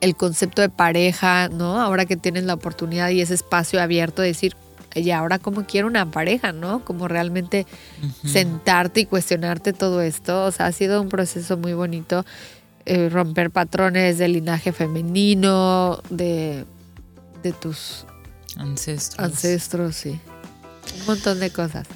[0.00, 1.80] el concepto de pareja, ¿no?
[1.80, 4.54] Ahora que tienes la oportunidad y ese espacio abierto de decir,
[4.96, 6.84] y ahora como quiero una pareja, ¿no?
[6.84, 7.66] Como realmente
[8.24, 10.44] sentarte y cuestionarte todo esto.
[10.44, 12.24] O sea, ha sido un proceso muy bonito.
[12.84, 16.64] Eh, romper patrones del linaje femenino, de,
[17.42, 18.06] de tus
[18.56, 19.18] ancestros.
[19.18, 20.20] Ancestros, sí.
[21.00, 21.86] Un montón de cosas.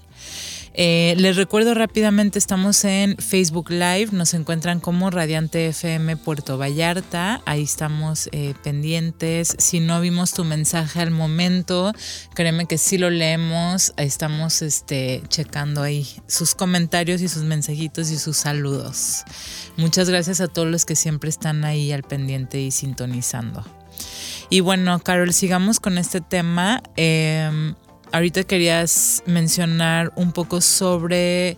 [0.80, 7.42] Eh, les recuerdo rápidamente, estamos en Facebook Live, nos encuentran como Radiante FM Puerto Vallarta,
[7.46, 9.56] ahí estamos eh, pendientes.
[9.58, 11.92] Si no vimos tu mensaje al momento,
[12.32, 18.16] créeme que sí lo leemos, estamos este, checando ahí sus comentarios y sus mensajitos y
[18.16, 19.24] sus saludos.
[19.76, 23.64] Muchas gracias a todos los que siempre están ahí al pendiente y sintonizando.
[24.48, 26.84] Y bueno, Carol, sigamos con este tema.
[26.94, 27.74] Em,
[28.12, 31.56] ahorita querías mencionar un poco sobre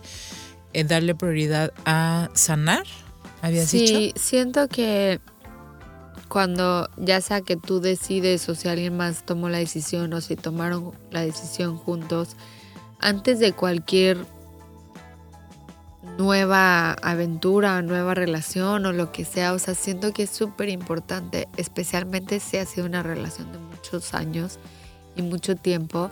[0.73, 2.83] eh, darle prioridad a sanar,
[3.41, 5.19] ¿habías sí, siento que
[6.27, 10.35] cuando ya sea que tú decides o si alguien más tomó la decisión o si
[10.35, 12.37] tomaron la decisión juntos,
[12.99, 14.17] antes de cualquier
[16.17, 21.47] nueva aventura, nueva relación o lo que sea, o sea, siento que es súper importante,
[21.57, 24.59] especialmente si ha sido una relación de muchos años
[25.15, 26.11] y mucho tiempo,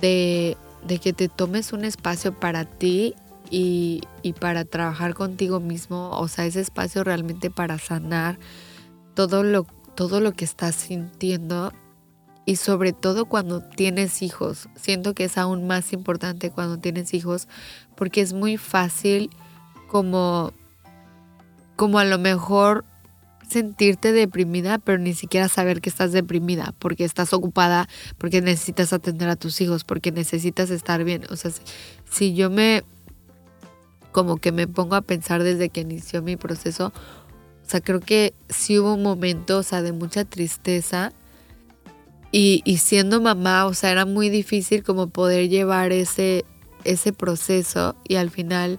[0.00, 0.56] de,
[1.02, 3.14] que te tomes un espacio para ti
[3.50, 4.02] y,
[4.40, 8.38] para trabajar contigo mismo, o sea, ese espacio realmente para sanar
[9.14, 11.72] todo lo, todo lo que estás sintiendo
[12.44, 14.68] y sobre todo cuando tienes hijos.
[14.74, 17.46] Siento que es aún más importante cuando tienes hijos
[17.94, 19.30] porque es muy fácil
[19.88, 20.52] como,
[21.76, 22.84] como a lo mejor
[23.52, 27.88] sentirte deprimida, pero ni siquiera saber que estás deprimida, porque estás ocupada,
[28.18, 31.24] porque necesitas atender a tus hijos, porque necesitas estar bien.
[31.30, 31.50] O sea,
[32.10, 32.82] si, yo me,
[34.10, 36.92] como que me pongo a pensar desde que inició mi proceso,
[37.64, 41.12] o sea, creo que sí hubo un momento, o sea, de mucha tristeza.
[42.32, 46.44] Y, y siendo mamá, o sea, era muy difícil como poder llevar ese,
[46.84, 48.78] ese proceso y al final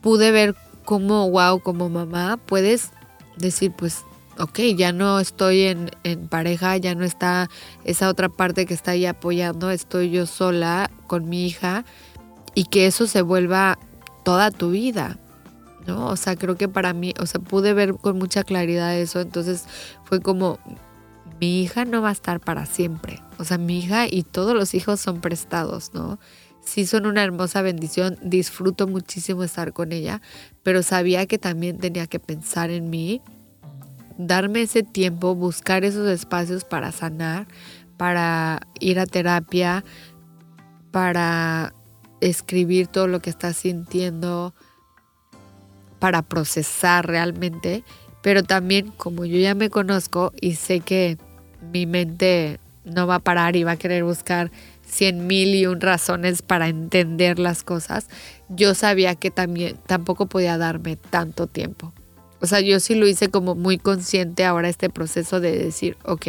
[0.00, 2.90] pude ver cómo, wow, como mamá, puedes
[3.40, 4.04] decir, pues,
[4.38, 5.90] ok, ya no estoy en,
[6.28, 7.48] pareja, ya no está
[7.84, 11.84] esa otra parte que está ahí apoyando, estoy yo sola con mi hija
[12.54, 13.78] y que eso se vuelva
[14.24, 15.18] toda tu vida,
[15.86, 16.06] ¿no?
[16.06, 19.64] O sea, creo que para mí, o sea, pude ver con mucha claridad eso, entonces
[20.04, 20.58] fue como,
[21.40, 24.74] mi hija no va a estar para siempre, o sea, mi hija y todos los
[24.74, 26.18] hijos son prestados, ¿no?
[26.64, 30.20] Sí son una hermosa bendición, disfruto muchísimo estar con ella,
[30.62, 33.22] pero sabía que también tenía que pensar en mí,
[34.18, 37.46] darme ese tiempo, buscar esos espacios para sanar,
[37.96, 39.84] para ir a terapia,
[40.90, 41.74] para
[42.20, 44.54] escribir todo lo que estás sintiendo,
[45.98, 47.84] para procesar realmente,
[48.22, 51.18] pero también como yo ya me conozco y sé que
[51.72, 54.50] mi mente no va a parar y va a querer buscar
[54.90, 58.08] cien mil y un razones para entender las cosas,
[58.48, 61.92] yo sabía que también tampoco podía darme tanto tiempo.
[62.40, 66.26] O sea, yo sí lo hice como muy consciente ahora este proceso de decir, ok,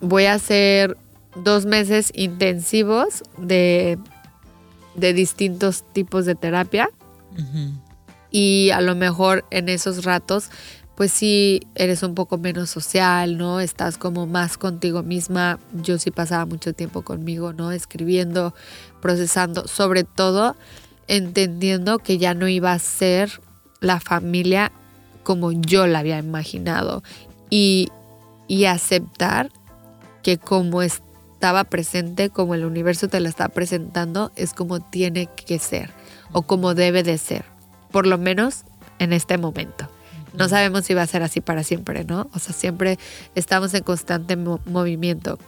[0.00, 0.96] voy a hacer
[1.36, 3.98] dos meses intensivos de,
[4.94, 6.90] de distintos tipos de terapia.
[8.30, 10.50] Y a lo mejor en esos ratos
[11.00, 13.60] pues sí eres un poco menos social, ¿no?
[13.60, 15.58] Estás como más contigo misma.
[15.72, 17.72] Yo sí pasaba mucho tiempo conmigo, ¿no?
[17.72, 18.52] Escribiendo,
[19.00, 20.56] procesando, sobre todo
[21.08, 23.40] entendiendo que ya no iba a ser
[23.80, 24.72] la familia
[25.22, 27.02] como yo la había imaginado
[27.48, 27.88] y,
[28.46, 29.50] y aceptar
[30.22, 35.58] que como estaba presente, como el universo te la está presentando, es como tiene que
[35.58, 35.92] ser
[36.32, 37.46] o como debe de ser,
[37.90, 38.64] por lo menos
[38.98, 39.88] en este momento
[40.34, 42.30] no sabemos si va a ser así para siempre, ¿no?
[42.34, 42.98] O sea, siempre
[43.34, 45.38] estamos en constante movimiento.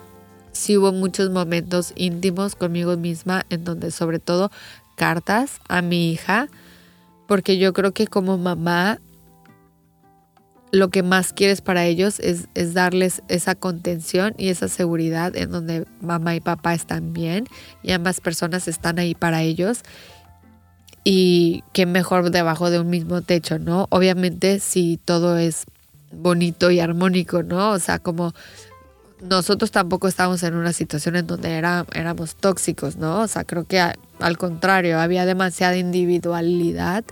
[0.52, 4.50] Sí hubo muchos momentos íntimos conmigo misma en donde sobre todo
[4.96, 6.48] cartas a mi hija,
[7.26, 9.00] porque yo creo que como mamá
[10.72, 15.50] lo que más quieres para ellos es, es, darles esa contención y esa seguridad en
[15.50, 17.44] donde mamá y papá están bien
[17.82, 19.82] y ambas personas están ahí para ellos
[21.04, 23.86] y qué mejor debajo de un mismo techo, ¿no?
[23.90, 25.64] Obviamente si todo es
[26.12, 27.70] bonito y armónico, ¿no?
[27.70, 28.34] O sea, como
[29.20, 33.20] nosotros tampoco estamos en una situación en donde era, éramos tóxicos, ¿no?
[33.20, 37.04] O sea, creo que al contrario, había demasiada individualidad,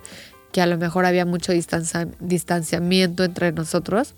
[0.52, 4.14] que a lo mejor había mucho distanciamiento entre nosotros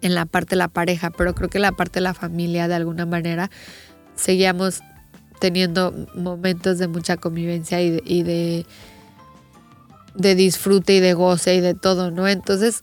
[0.00, 2.74] en la parte de la pareja, pero creo que la parte de la familia de
[2.74, 3.50] alguna manera
[4.14, 4.80] seguíamos
[5.38, 8.66] teniendo momentos de mucha convivencia y de,
[10.14, 12.28] de, disfrute y de goce y de todo, ¿no?
[12.28, 12.82] Entonces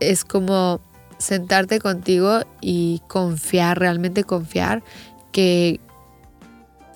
[0.00, 0.80] es como
[1.18, 4.82] sentarte contigo y confiar, realmente confiar
[5.30, 5.80] que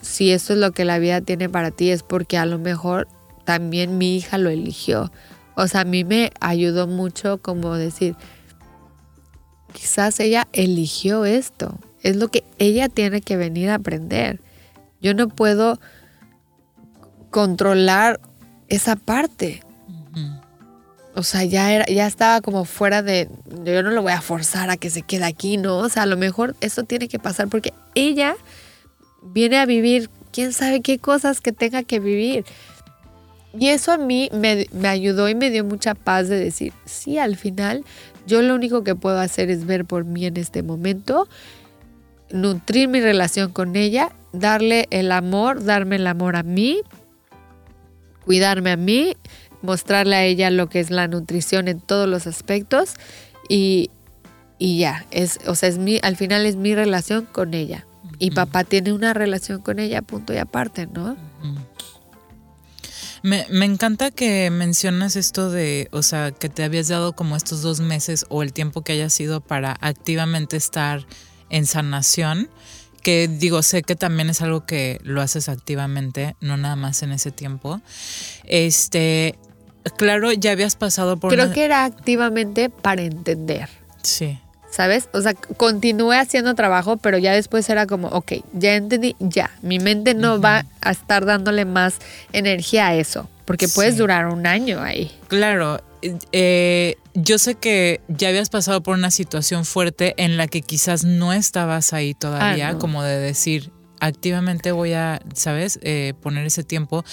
[0.02, 3.08] si esto es lo que la vida tiene para ti es porque a lo mejor
[3.44, 5.10] también mi hija lo eligió.
[5.54, 8.14] O sea, a mí me ayudó mucho como decir,
[9.72, 14.40] quizás ella eligió esto, es lo que ella tiene que venir a aprender.
[15.00, 15.78] Yo no puedo
[17.30, 18.20] controlar
[18.68, 19.62] esa parte.
[21.14, 23.30] O sea, ya, era, ya estaba como fuera de,
[23.64, 25.78] yo no lo voy a forzar a que se quede aquí, ¿no?
[25.78, 28.36] O sea, a lo mejor eso tiene que pasar porque ella
[29.22, 32.44] viene a vivir quién sabe qué cosas que tenga que vivir.
[33.58, 37.16] Y eso a mí me, me, ayudó y me dio mucha paz de decir, sí,
[37.16, 37.84] al final
[38.26, 41.28] yo lo único que puedo hacer es ver por mí en este momento,
[42.30, 46.82] nutrir mi relación con ella, darle el amor, darme el amor a mí,
[48.24, 49.16] cuidarme a mí
[49.62, 52.94] mostrarle a ella lo que es la nutrición en todos los aspectos
[53.48, 53.90] y,
[54.58, 57.86] ya, es, o sea, es mi, al final es mi relación con ella.
[58.18, 61.16] Y papá tiene una relación con ella, punto y aparte, ¿no?
[63.22, 67.60] Me, me, encanta que mencionas esto de, o sea, que te habías dado como estos
[67.60, 71.06] dos meses o el tiempo que haya sido para activamente estar
[71.50, 72.48] en sanación
[73.06, 77.12] que digo, sé que también es algo que lo haces activamente, no nada más en
[77.12, 77.80] ese tiempo.
[78.42, 79.36] Este,
[79.96, 81.30] claro, ya habías pasado por...
[81.30, 83.68] Creo que era activamente para entender.
[84.02, 84.40] Sí.
[84.72, 85.08] ¿Sabes?
[85.12, 89.78] O sea, continué haciendo trabajo, pero ya después era como, ok, ya entendí, ya, mi
[89.78, 91.98] mente no va a estar dándole más
[92.32, 95.12] energía a eso, porque puedes durar un año ahí.
[95.28, 95.80] Claro,
[96.32, 101.04] eh, yo sé que ya habías pasado por una situación fuerte en la que quizás
[101.04, 106.62] no estabas ahí todavía, ah, como de decir, activamente voy a, ¿sabes?, eh, poner ese
[106.62, 107.04] tiempo.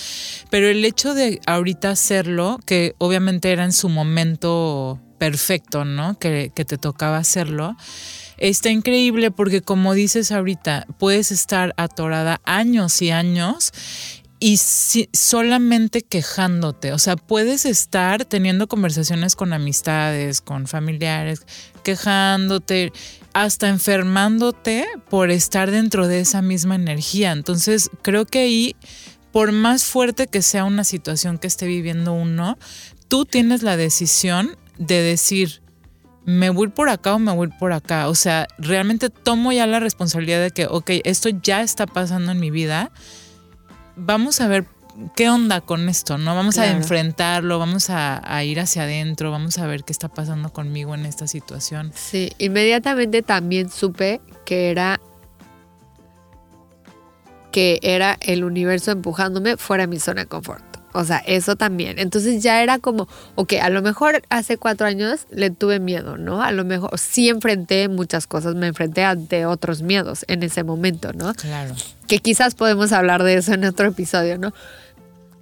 [0.49, 6.20] Pero el hecho de ahorita hacerlo, que obviamente era en su momento perfecto, ¿no?
[6.20, 7.78] Que, que te tocaba hacerlo.
[8.38, 13.72] Está increíble porque como dices ahorita, puedes estar atorada años y años
[14.44, 16.91] y solamente quejándote.
[16.91, 21.46] O sea, puedes estar teniendo conversaciones con amistades, con familiares,
[21.82, 22.91] quejándote,
[23.32, 27.32] hasta enfermándote por estar dentro de esa misma energía.
[27.32, 28.76] Entonces, creo que ahí,
[29.32, 32.58] por más fuerte que sea una situación que esté viviendo uno,
[33.08, 35.62] tú tienes la decisión de decir,
[36.26, 38.10] me voy por acá o me voy por acá.
[38.10, 42.41] O sea, realmente tomo ya la responsabilidad de que, ok, esto ya está pasando en
[42.41, 42.91] mi vida
[43.96, 44.66] vamos a ver
[45.16, 46.36] qué onda con esto, ¿no?
[46.36, 50.94] Vamos a enfrentarlo, vamos a, ir hacia adentro, vamos a ver qué está pasando conmigo
[50.96, 51.91] en esta situación.
[51.96, 55.00] Sí, inmediatamente también supe que era
[57.52, 60.73] que era el universo empujándome fuera de mi zona de confort.
[60.94, 61.98] O sea, eso también.
[62.00, 66.44] Entonces ya era como, ok, a lo mejor hace cuatro años le tuve miedo, ¿no?
[66.44, 71.12] A lo mejor sí enfrenté muchas cosas, me enfrenté ante otros miedos en ese momento,
[71.14, 71.34] ¿no?
[71.34, 71.76] Claro.
[72.08, 74.54] Que quizás podemos hablar de eso en otro episodio, ¿no?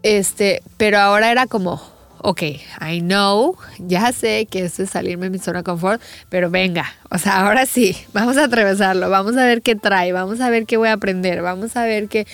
[0.04, 1.82] Este, pero ahora era como,
[2.24, 2.42] ok,
[2.80, 6.86] I know, ya sé que esto es salirme de mi zona de confort, pero venga,
[7.10, 10.66] o sea, ahora sí, vamos a atravesarlo, vamos a ver qué trae, vamos a ver
[10.66, 12.28] qué voy a aprender, vamos a ver qué,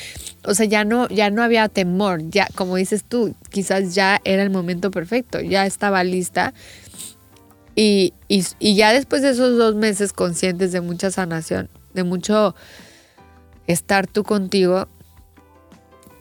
[0.43, 4.43] o sea, ya no, ya no había temor, ya, como dices tú, quizás ya era
[4.43, 6.53] el momento perfecto, ya estaba lista.
[7.75, 12.55] Y, y, y ya después de esos dos meses conscientes de mucha sanación, de mucho
[13.67, 14.87] estar tú contigo,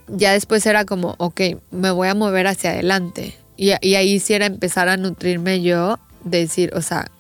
[0.07, 1.41] ya después era como, ok,
[1.71, 6.39] me voy a mover hacia adelante y, ahí sí era empezar a nutrirme yo, de
[6.41, 7.11] decir, o sea,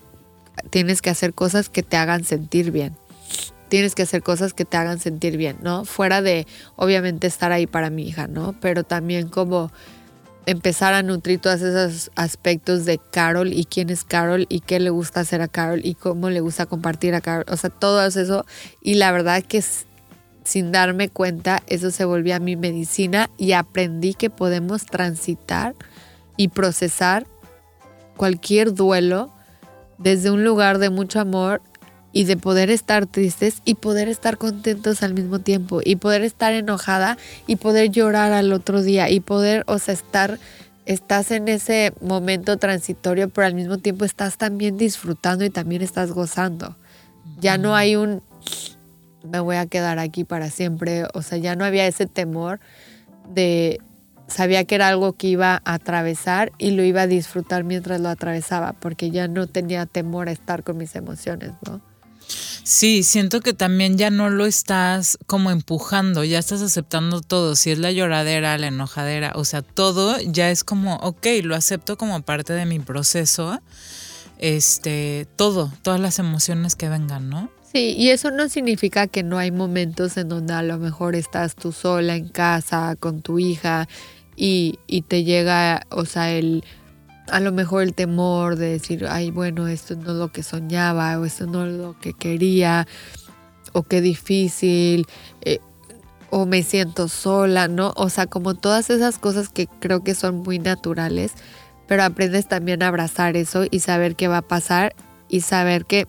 [0.70, 2.96] tienes que hacer cosas que te hagan sentir bien.
[3.68, 5.84] Tienes que hacer cosas que te hagan sentir bien, ¿no?
[5.84, 8.54] Fuera de, obviamente, estar ahí para mi hija, ¿no?
[8.60, 9.72] Pero también como
[10.44, 14.90] empezar a nutrir todos esos aspectos de Carol y quién es Carol y qué le
[14.90, 17.44] gusta hacer a Carol y cómo le gusta compartir a Carol.
[17.48, 18.46] O sea, todo eso.
[18.80, 19.62] Y la verdad que
[20.44, 25.74] sin darme cuenta, eso se volvió a mi medicina y aprendí que podemos transitar
[26.36, 27.26] y procesar
[28.16, 29.32] cualquier duelo
[29.98, 31.62] desde un lugar de mucho amor
[32.12, 36.54] y de poder estar tristes y poder estar contentos al mismo tiempo y poder estar
[36.54, 40.38] enojada y poder llorar al otro día y poder, o sea, estar,
[40.86, 46.10] estás en ese momento transitorio, pero al mismo tiempo estás también disfrutando y también estás
[46.10, 46.76] gozando.
[47.38, 48.22] Ya no hay un,
[49.22, 52.60] me voy a quedar aquí para siempre, o sea, ya no había ese temor
[53.28, 53.80] de,
[54.28, 58.08] sabía que era algo que iba a atravesar y lo iba a disfrutar mientras lo
[58.08, 61.80] atravesaba, porque ya no tenía temor a estar con mis emociones, ¿no?
[62.64, 67.70] Sí, siento que también ya no lo estás como empujando, ya estás aceptando todo, si
[67.70, 72.22] es la lloradera, la enojadera, o sea, todo ya es como, ok, lo acepto como
[72.22, 73.60] parte de mi proceso.
[74.38, 77.50] este, todo, todas las emociones que vengan, ¿no?
[77.72, 81.54] Sí, y eso no significa que no hay momentos en donde a lo mejor estás
[81.54, 83.88] tú sola en casa con tu hija
[84.36, 86.64] y, y te llega, o sea, el
[87.28, 91.18] a lo mejor el temor de decir, ay, bueno, esto no es lo que soñaba
[91.18, 92.86] o esto no es lo que quería
[93.72, 95.06] o qué difícil.
[95.42, 95.58] Eh,
[96.30, 97.92] o me siento sola, ¿no?
[97.96, 101.32] O sea, como todas esas cosas que creo que son muy naturales,
[101.86, 104.94] pero aprendes también a abrazar eso y saber qué va a pasar
[105.28, 106.06] y saber que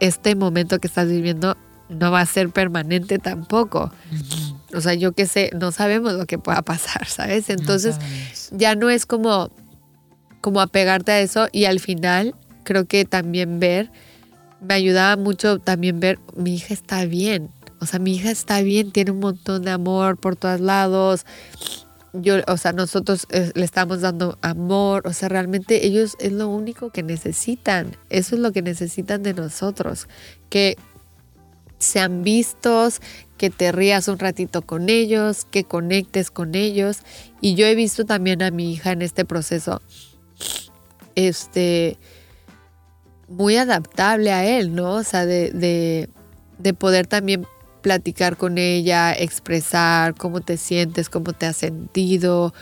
[0.00, 1.56] este momento que estás viviendo
[1.88, 3.92] no va a ser permanente tampoco.
[4.74, 7.50] O sea, yo qué sé, no sabemos lo que pueda pasar, ¿sabes?
[7.50, 7.96] Entonces
[8.50, 9.50] ya no es como,
[10.40, 13.90] como apegarte a eso y al final creo que también ver,
[14.60, 18.92] me ayudaba mucho también ver, mi hija está bien, o sea, mi hija está bien,
[18.92, 21.26] tiene un montón de amor por todos lados.
[22.14, 26.48] Yo, o sea, nosotros eh, le estamos dando amor, o sea, realmente ellos es lo
[26.48, 27.96] único que necesitan.
[28.08, 30.08] Eso es lo que necesitan de nosotros,
[30.48, 30.78] que
[31.84, 33.00] sean vistos,
[33.36, 36.98] que te rías un ratito con ellos, que conectes con ellos.
[37.40, 39.82] Y yo he visto también a mi hija en este proceso,
[41.14, 41.98] este,
[43.28, 44.94] muy adaptable a él, ¿no?
[44.94, 46.08] O sea, de, de,
[46.58, 47.46] de poder también
[47.82, 52.54] platicar con ella, expresar cómo te sientes, cómo te has sentido.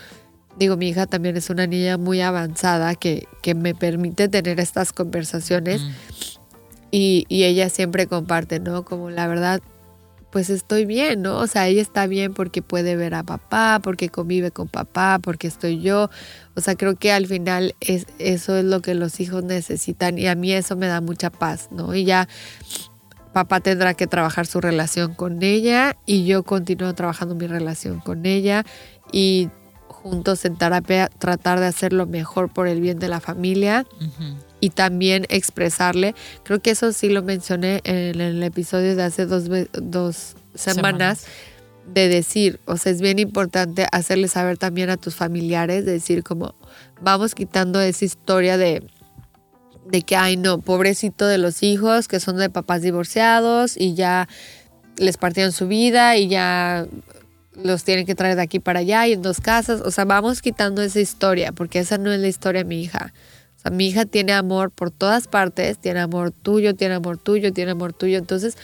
[0.59, 4.91] Digo, mi hija también es una niña muy avanzada que, que me permite tener estas
[4.91, 6.42] conversaciones mm.
[6.95, 8.85] Y, ella siempre comparte, ¿no?
[8.85, 9.61] Como la verdad,
[10.31, 11.39] pues estoy bien, ¿no?
[11.39, 15.47] O sea, ella está bien porque puede ver a papá, porque convive con papá, porque
[15.47, 16.11] estoy yo.
[16.55, 20.27] O sea, creo que al final es, eso es lo que los hijos necesitan y
[20.27, 21.95] a mí eso me da mucha paz, ¿no?
[21.95, 22.27] Y ya
[23.33, 28.27] papá tendrá que trabajar su relación con ella y yo continúo trabajando mi relación con
[28.27, 28.65] ella
[29.11, 29.49] y
[30.03, 33.85] juntos en terapia tratar de hacer lo mejor por el bien de la familia
[34.59, 39.45] y también expresarle, creo que eso sí lo mencioné en el episodio de hace dos,
[39.73, 41.25] dos semanas,
[41.87, 46.23] de decir, o sea, es bien importante hacerle saber también a tus familiares, de decir
[46.23, 46.53] como
[47.01, 48.85] vamos quitando esa historia de
[49.85, 54.27] de que, ay no, pobrecito de los hijos que son de papás divorciados y ya
[54.97, 56.87] les partieron su vida y ya
[57.55, 59.81] los tienen que traer de aquí para allá y en dos casas.
[59.81, 63.13] O sea, vamos quitando esa historia porque esa no es la historia de mi hija.
[63.57, 67.53] O sea, mi hija tiene amor por todas partes, tiene amor tuyo, tiene amor tuyo,
[67.53, 68.17] tiene amor tuyo.
[68.17, 68.57] Entonces,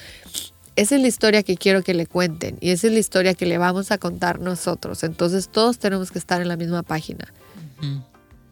[0.76, 3.46] esa es la historia que quiero que le cuenten y esa es la historia que
[3.46, 5.04] le vamos a contar nosotros.
[5.04, 7.34] Entonces, todos tenemos que estar en la misma página.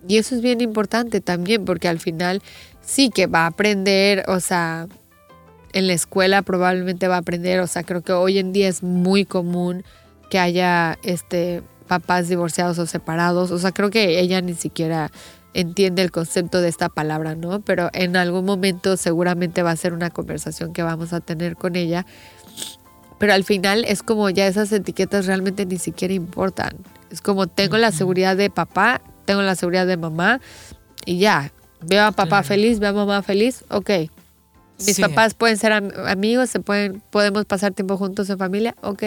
[0.08, 2.42] Y eso es bien importante también porque al final
[2.82, 4.88] sí que va a aprender, o sea,
[5.74, 8.84] en la escuela probablemente va a aprender, o sea, creo que hoy en día es
[8.84, 9.84] muy común
[10.30, 15.12] que haya este papás divorciados o separados, o sea, creo que ella ni siquiera
[15.54, 17.62] entiende el concepto de esta palabra, ¿no?
[17.62, 21.76] Pero en algún momento seguramente va a ser una conversación que vamos a tener con
[21.76, 22.06] ella.
[23.18, 26.78] Pero al final es como ya esas etiquetas realmente ni siquiera importan.
[27.10, 30.42] Es como tengo la seguridad de papá, tengo la seguridad de mamá
[31.06, 31.52] y ya.
[31.82, 33.90] Veo a papá feliz, veo a mamá feliz, ok.
[34.86, 39.04] Mis papás pueden ser amigos, se pueden, podemos pasar tiempo juntos en familia, ok.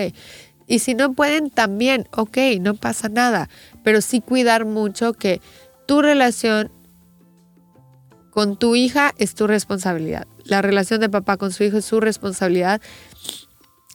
[0.70, 3.50] Y si no pueden, también, ok, no pasa nada.
[3.82, 5.40] Pero sí cuidar mucho que
[5.84, 6.70] tu relación
[8.30, 10.28] con tu hija es tu responsabilidad.
[10.44, 12.80] La relación de papá con su hijo es su responsabilidad.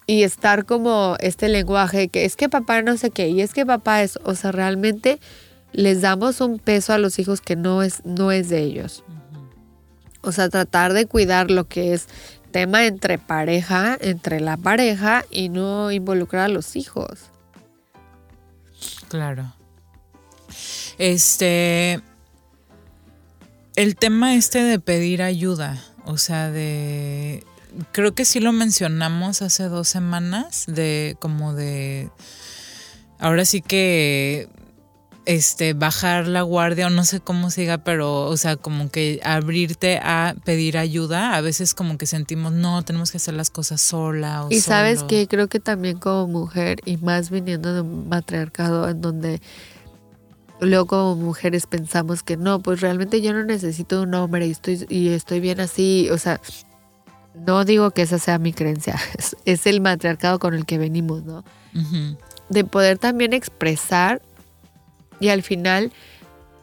[0.06, 3.66] Y estar como este lenguaje que es que papá no sé qué, y es que
[3.66, 5.22] papá es, o sea, realmente
[5.72, 9.06] les damos un peso a los hijos que no es, no es de ellos.
[10.22, 12.10] O sea, tratar de cuidar lo que es
[12.56, 17.26] tema entre pareja, entre la pareja y no involucrar a los hijos.
[19.10, 19.54] Claro.
[20.98, 22.00] Este.
[23.76, 27.44] El tema este de pedir ayuda, o sea, de.
[27.92, 32.10] Creo que sí lo mencionamos hace dos semanas, de como de.
[33.20, 34.48] Ahora sí que
[35.26, 39.20] este, bajar la guardia o no sé cómo se diga, pero, o sea, como que
[39.24, 43.82] abrirte a pedir ayuda, a veces como que sentimos, no, tenemos que hacer las cosas
[43.82, 44.46] sola.
[44.46, 48.88] O y sabes que creo que también como mujer, y más viniendo de un matriarcado
[48.90, 49.42] en donde
[50.60, 54.86] luego como mujeres pensamos que no, pues realmente yo no necesito un hombre y estoy,
[54.90, 56.40] y estoy bien así, o sea,
[57.34, 58.96] no digo que esa sea mi creencia,
[59.46, 61.44] es, el matriarcado con el que venimos, ¿no?
[62.48, 64.22] De poder también expresar
[65.20, 65.92] y al final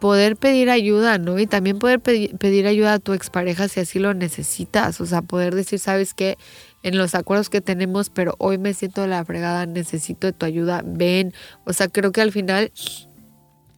[0.02, 1.38] poder pedir ayuda, ¿no?
[1.38, 5.54] Y también poder pedir, ayuda a tu expareja si así lo necesitas, o sea, poder
[5.54, 6.38] decir, sabes qué,
[6.82, 10.44] en los acuerdos que tenemos, pero hoy me siento de la fregada, necesito de tu
[10.44, 11.32] ayuda, ven,
[11.64, 12.72] o sea, creo que al final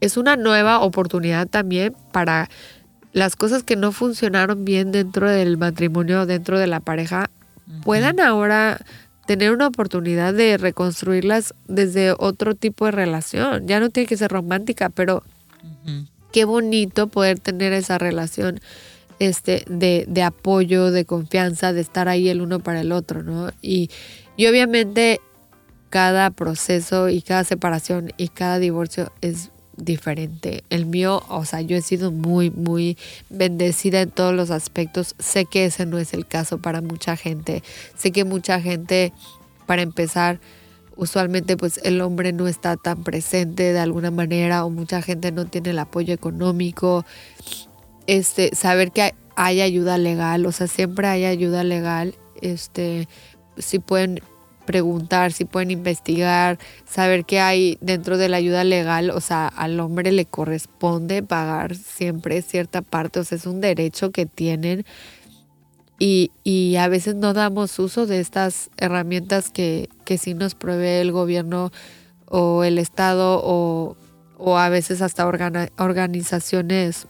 [0.01, 2.49] es una nueva oportunidad también para
[3.13, 7.29] las cosas que no funcionaron bien dentro del matrimonio, dentro de la pareja,
[7.83, 8.81] puedan ahora
[9.27, 13.67] tener una oportunidad de reconstruirlas desde otro tipo de relación.
[13.67, 15.23] Ya no tiene que ser romántica, pero
[16.33, 18.61] qué bonito poder tener esa relación
[19.19, 23.51] este, de, de, apoyo, de confianza, de estar ahí el uno para el otro, ¿no?
[23.63, 23.91] Y,
[24.37, 25.21] y obviamente
[25.91, 30.65] cada proceso y cada separación y cada divorcio es diferente.
[30.71, 32.97] El mío, o sea, yo he sido muy, muy
[33.31, 35.15] bendecida en todos los aspectos.
[35.19, 37.63] Sé que ese no es el caso para mucha gente.
[37.97, 39.13] Sé que mucha gente,
[39.67, 40.41] para empezar,
[40.97, 45.47] usualmente pues el hombre no está tan presente de alguna manera o mucha gente no
[45.47, 47.05] tiene el apoyo económico.
[48.07, 52.15] Este, saber que hay ayuda legal, o sea, siempre hay ayuda legal.
[52.41, 53.09] Este,
[53.57, 54.21] si pueden
[54.65, 59.79] preguntar, si pueden investigar, saber qué hay dentro de la ayuda legal, o sea, al
[59.81, 64.85] hombre le corresponde pagar siempre cierta parte, o sea, es un derecho que tienen.
[65.99, 71.01] Y, y a veces no damos uso de estas herramientas que, que sí nos provee
[71.01, 71.71] el gobierno
[72.27, 73.97] o el Estado o,
[74.37, 77.07] o a veces hasta organizaciones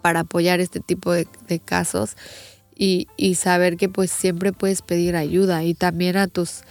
[0.00, 2.16] para apoyar este tipo de, de casos
[2.78, 6.62] y, y saber que pues siempre puedes pedir ayuda y también a tus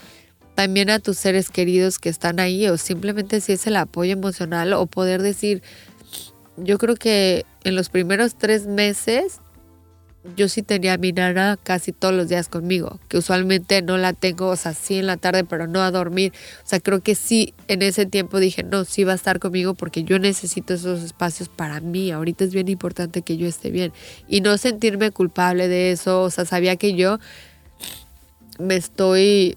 [0.54, 4.72] también a tus seres queridos que están ahí o simplemente si es el apoyo emocional
[4.72, 5.62] o poder decir
[6.56, 9.40] yo creo que en los primeros tres meses
[10.36, 14.12] yo sí tenía a mi nana casi todos los días conmigo, que usualmente no la
[14.12, 16.32] tengo, o sea, sí en la tarde, pero no a dormir.
[16.64, 19.74] O sea, creo que sí, en ese tiempo dije, no, sí va a estar conmigo
[19.74, 22.10] porque yo necesito esos espacios para mí.
[22.10, 23.92] Ahorita es bien importante que yo esté bien
[24.28, 26.22] y no sentirme culpable de eso.
[26.22, 27.18] O sea, sabía que yo
[28.58, 29.56] me estoy,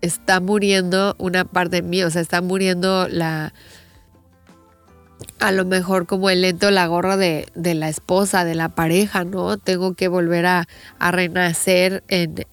[0.00, 3.52] está muriendo una parte de mí, o sea, está muriendo la
[5.38, 9.56] a lo mejor como el lento la gorra de, la esposa, de la pareja, ¿no?
[9.58, 10.68] Tengo que volver a,
[11.00, 12.46] renacer en,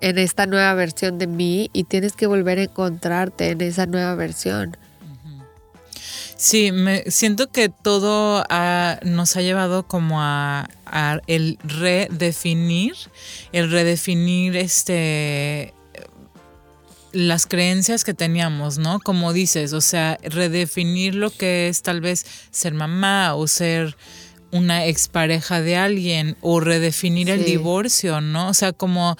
[0.00, 4.14] en esta nueva versión de mí y tienes que volver a encontrarte en esa nueva
[4.14, 4.76] versión.
[6.36, 8.44] Sí, me siento que todo
[9.02, 12.94] nos ha llevado como a, a, el redefinir,
[13.52, 15.72] el redefinir este
[17.14, 19.00] las creencias que teníamos, ¿no?
[19.00, 23.96] Como dices, o sea, redefinir lo que es tal vez ser mamá o ser
[24.54, 28.48] una expareja de alguien o redefinir el divorcio, ¿no?
[28.48, 29.16] O sea, como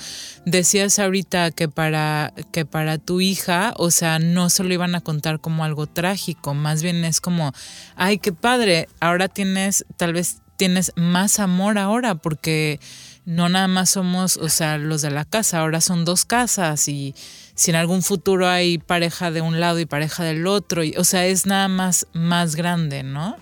[0.47, 5.01] decías ahorita que para que para tu hija, o sea, no se lo iban a
[5.01, 7.53] contar como algo trágico, más bien es como,
[7.97, 12.79] ay, qué padre, ahora tienes tal vez tienes más amor ahora porque
[13.25, 17.15] no nada más somos, o sea, los de la casa, ahora son dos casas y
[17.55, 21.05] si en algún futuro hay pareja de un lado y pareja del otro, y, o
[21.05, 23.37] sea, es nada más más grande, ¿no?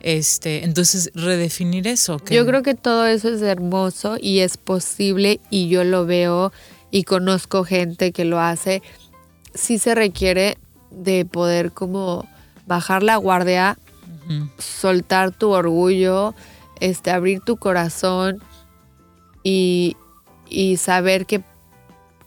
[0.00, 2.20] Este, entonces redefinir eso.
[2.30, 6.52] Yo creo que todo eso es hermoso y es posible y yo lo veo
[6.90, 8.82] y conozco gente que lo hace.
[9.54, 10.58] Sí se requiere
[10.90, 12.28] de poder como
[12.66, 13.78] bajar la guardia,
[14.58, 16.34] soltar tu orgullo,
[16.80, 18.42] este, abrir tu corazón
[19.42, 19.96] y,
[20.48, 21.42] y saber que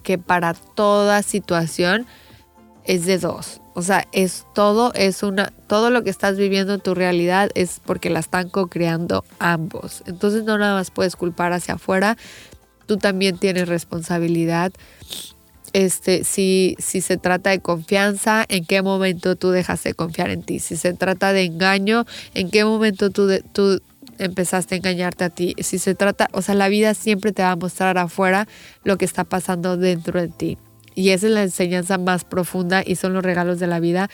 [0.04, 2.06] que para toda situación
[2.86, 3.62] es de dos.
[3.76, 7.80] O sea, es todo, es una, todo lo que estás viviendo en tu realidad es
[7.86, 10.04] porque la están co-creando ambos.
[10.06, 12.18] Entonces no nada más puedes culpar hacia afuera,
[12.88, 14.74] tú también tienes responsabilidad.
[15.72, 20.42] Este, si, si se trata de confianza, en qué momento tú dejas de confiar en
[20.42, 20.60] ti.
[20.60, 23.80] Si se trata de engaño, en qué momento tú, tú
[24.20, 25.56] empezaste a engañarte a ti.
[25.60, 28.48] Si se trata, o sea, la vida siempre te va a mostrar afuera
[28.84, 30.58] lo que está pasando dentro de ti.
[30.96, 34.10] Y esa es la enseñanza más profunda y son los regalos de la vida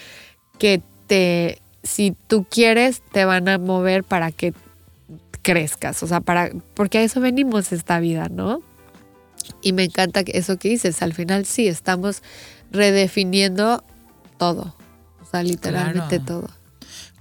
[0.60, 4.54] que te, si tú quieres, te van a mover para que
[5.42, 6.02] crezcas.
[6.04, 8.62] O sea, para, porque a eso venimos esta vida, ¿no?
[9.62, 11.02] Y me encanta eso que dices.
[11.02, 12.24] Al final sí, estamos
[12.72, 13.84] redefiniendo
[14.38, 14.76] todo.
[15.22, 16.50] O sea, literalmente todo.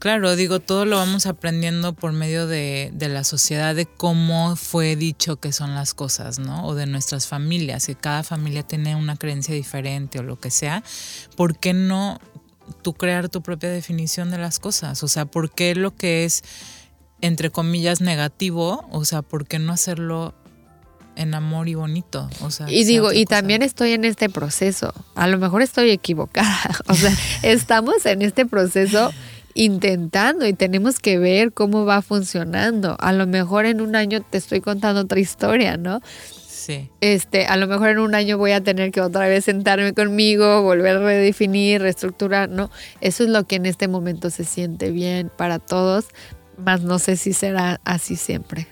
[0.05, 5.37] Claro, digo, todo lo vamos aprendiendo por medio de, la sociedad, de cómo fue dicho
[5.37, 6.67] que son las cosas, ¿no?
[6.67, 10.85] O de nuestras familias, que cada familia tiene una creencia diferente o lo que sea.
[11.37, 12.21] ¿Por qué no
[12.83, 15.03] tú crear tu propia definición de las cosas?
[15.03, 16.45] O sea, ¿por qué lo que es,
[17.23, 18.87] entre comillas, negativo?
[18.91, 20.35] O sea, ¿por qué no hacerlo
[21.17, 22.29] en amor y bonito.
[22.43, 24.93] O sea, y digo, y también estoy en este proceso.
[25.15, 26.61] A lo mejor estoy equivocada.
[26.89, 29.13] O sea, estamos en este proceso
[29.55, 32.97] intentando y tenemos que ver cómo va funcionando.
[33.01, 36.01] A lo mejor en un año te estoy contando otra historia, ¿no?
[36.49, 36.91] Sí.
[37.01, 40.63] Este, a lo mejor en un año voy a tener que otra vez sentarme conmigo,
[40.63, 42.71] volver a redefinir, reestructurar, ¿no?
[43.01, 46.07] Eso es lo que en este momento se siente bien para todos,
[46.57, 48.67] más no sé si será así siempre.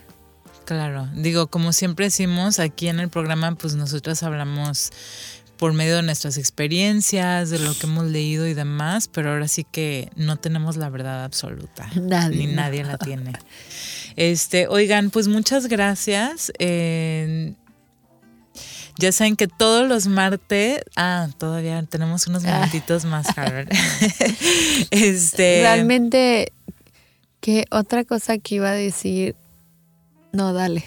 [0.64, 4.90] Claro, digo, como siempre decimos aquí en el programa, pues nosotros hablamos
[5.62, 9.62] por medio de nuestras experiencias, de lo que hemos leído y demás, pero ahora sí
[9.62, 11.88] que no tenemos la verdad absoluta.
[11.94, 12.48] Nadie.
[12.48, 13.32] Ni nadie la tiene.
[14.16, 16.50] Este, oigan, pues muchas gracias.
[16.58, 17.54] Eh,
[18.98, 22.58] ya saben que todos los martes, ah, todavía tenemos unos Ah.
[22.58, 23.68] minutitos más, Harold.
[24.90, 26.52] este, Realmente,
[27.40, 29.36] ¿qué otra cosa que iba a decir?
[30.32, 30.82] No, dale.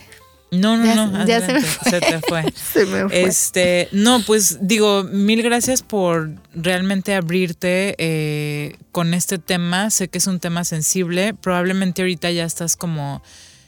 [0.56, 2.43] No, no, ya- no, ya se me se te fue.
[2.74, 3.24] Se me fue.
[3.24, 9.89] Este, no, pues digo, mil gracias por realmente abrirte eh, con este tema.
[9.89, 11.34] Sé que es un tema sensible.
[11.34, 13.22] Probablemente ahorita ya estás como,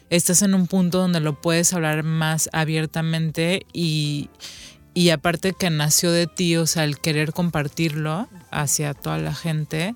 [0.09, 4.29] estás en un punto donde lo puedes hablar más abiertamente y,
[4.93, 9.93] y aparte que nació de ti, o sea, el querer compartirlo hacia toda la gente.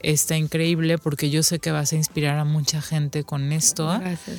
[0.00, 3.88] Está increíble porque yo sé que vas a inspirar a mucha gente con esto.
[3.98, 4.36] Gracias.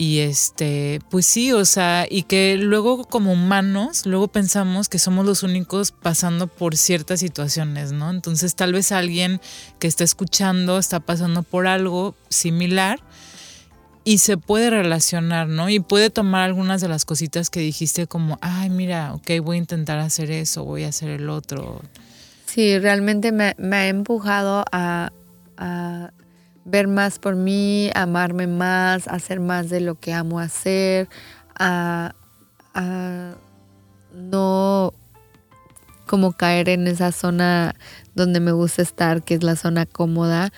[0.00, 5.26] Y este, pues sí, o sea, y que luego como humanos, luego pensamos que somos
[5.26, 8.08] los únicos pasando por ciertas situaciones, ¿no?
[8.08, 9.42] Entonces tal vez alguien
[9.78, 12.98] que está escuchando está pasando por algo similar
[14.02, 15.68] y se puede relacionar, ¿no?
[15.68, 19.58] Y puede tomar algunas de las cositas que dijiste como, ay, mira, ok, voy a
[19.58, 21.82] intentar hacer eso, voy a hacer el otro.
[22.46, 25.10] Sí, realmente me, me ha empujado a
[26.70, 31.08] ver más por mí, amarme más, hacer más de lo que amo hacer,
[31.58, 32.14] a,
[32.74, 33.34] a
[34.14, 34.94] no
[36.06, 37.76] como caer en esa zona
[38.14, 40.52] donde me gusta estar, que es la zona cómoda,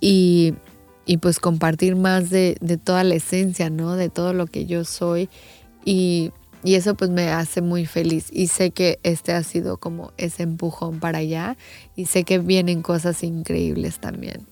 [0.00, 0.54] y,
[1.04, 3.94] y pues compartir más de, de toda la esencia, ¿no?
[3.94, 5.28] De todo lo que yo soy.
[5.84, 6.32] Y,
[6.64, 8.26] y eso pues me hace muy feliz.
[8.32, 11.56] Y sé que este ha sido como ese empujón para allá.
[11.94, 14.46] Y sé que vienen cosas increíbles también.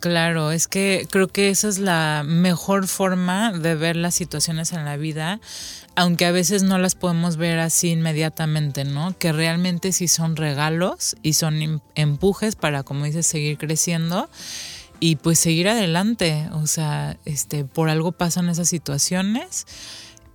[0.00, 4.84] Claro, es que creo que esa es la mejor forma de ver las situaciones en
[4.84, 5.40] la vida,
[5.94, 9.16] aunque a veces no las podemos ver así inmediatamente, ¿no?
[9.18, 14.28] Que realmente sí son regalos y son em- empujes para, como dices, seguir creciendo
[14.98, 16.48] y pues seguir adelante.
[16.52, 19.66] O sea, este, por algo pasan esas situaciones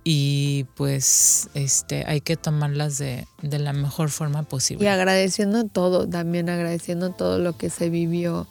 [0.02, 4.88] y pues este, hay que tomarlas de, de la mejor forma Y posible.
[4.88, 8.46] agradeciendo todo, también agradeciendo todo lo que se vivió.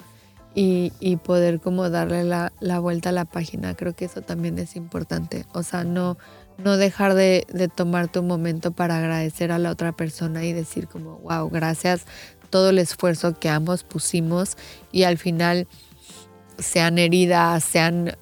[0.53, 4.75] Y, poder como darle la, la vuelta a la página, creo que eso también es
[4.75, 5.45] importante.
[5.53, 6.17] O sea, no,
[6.57, 10.87] no dejar de, de tomar tu momento para agradecer a la otra persona y decir
[10.87, 12.05] como, wow, gracias
[12.51, 14.57] todo el esfuerzo que ambos pusimos
[14.91, 15.67] y al final
[16.59, 18.15] sean heridas, sean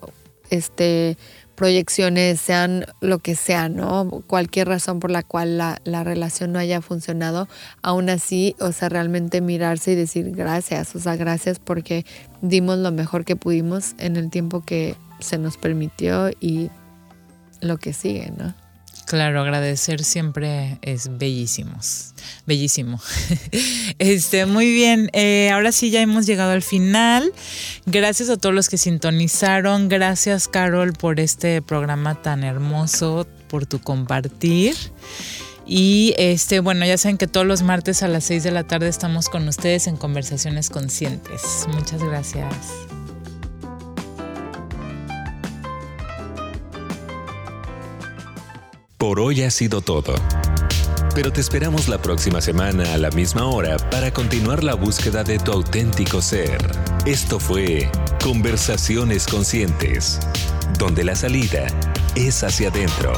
[0.50, 1.18] este,
[1.60, 4.10] proyecciones, sean lo que sea, ¿no?
[4.28, 7.50] Cualquier razón por la cual la, la relación no haya funcionado,
[7.82, 12.06] aún así, o sea, realmente mirarse y decir gracias, o sea, gracias porque
[12.42, 16.70] dimos lo mejor que pudimos en el tiempo que se nos permitió y
[17.60, 18.56] lo que sigue, ¿no?
[19.10, 22.14] Claro, agradecer siempre es bellísimos,
[22.46, 23.02] bellísimo.
[23.98, 27.34] Este, muy bien, eh, ahora sí ya hemos llegado al final.
[27.88, 29.90] Gracias a todos los que sintonizaron.
[29.90, 34.76] Gracias, Carol, por este programa tan hermoso, por tu compartir.
[35.66, 38.90] Y este, bueno, ya saben que todos los martes a las 6 de la tarde
[38.90, 41.66] estamos con ustedes en Conversaciones Conscientes.
[41.74, 42.54] Muchas gracias.
[49.00, 50.14] Por hoy ha sido todo.
[51.16, 55.40] Pero te esperamos la próxima semana a la misma hora para continuar la búsqueda de
[55.40, 56.58] tu auténtico ser.
[57.06, 57.90] Esto fue
[58.22, 60.20] Conversaciones Conscientes,
[60.78, 61.68] donde la salida
[62.18, 63.14] es hacia adentro.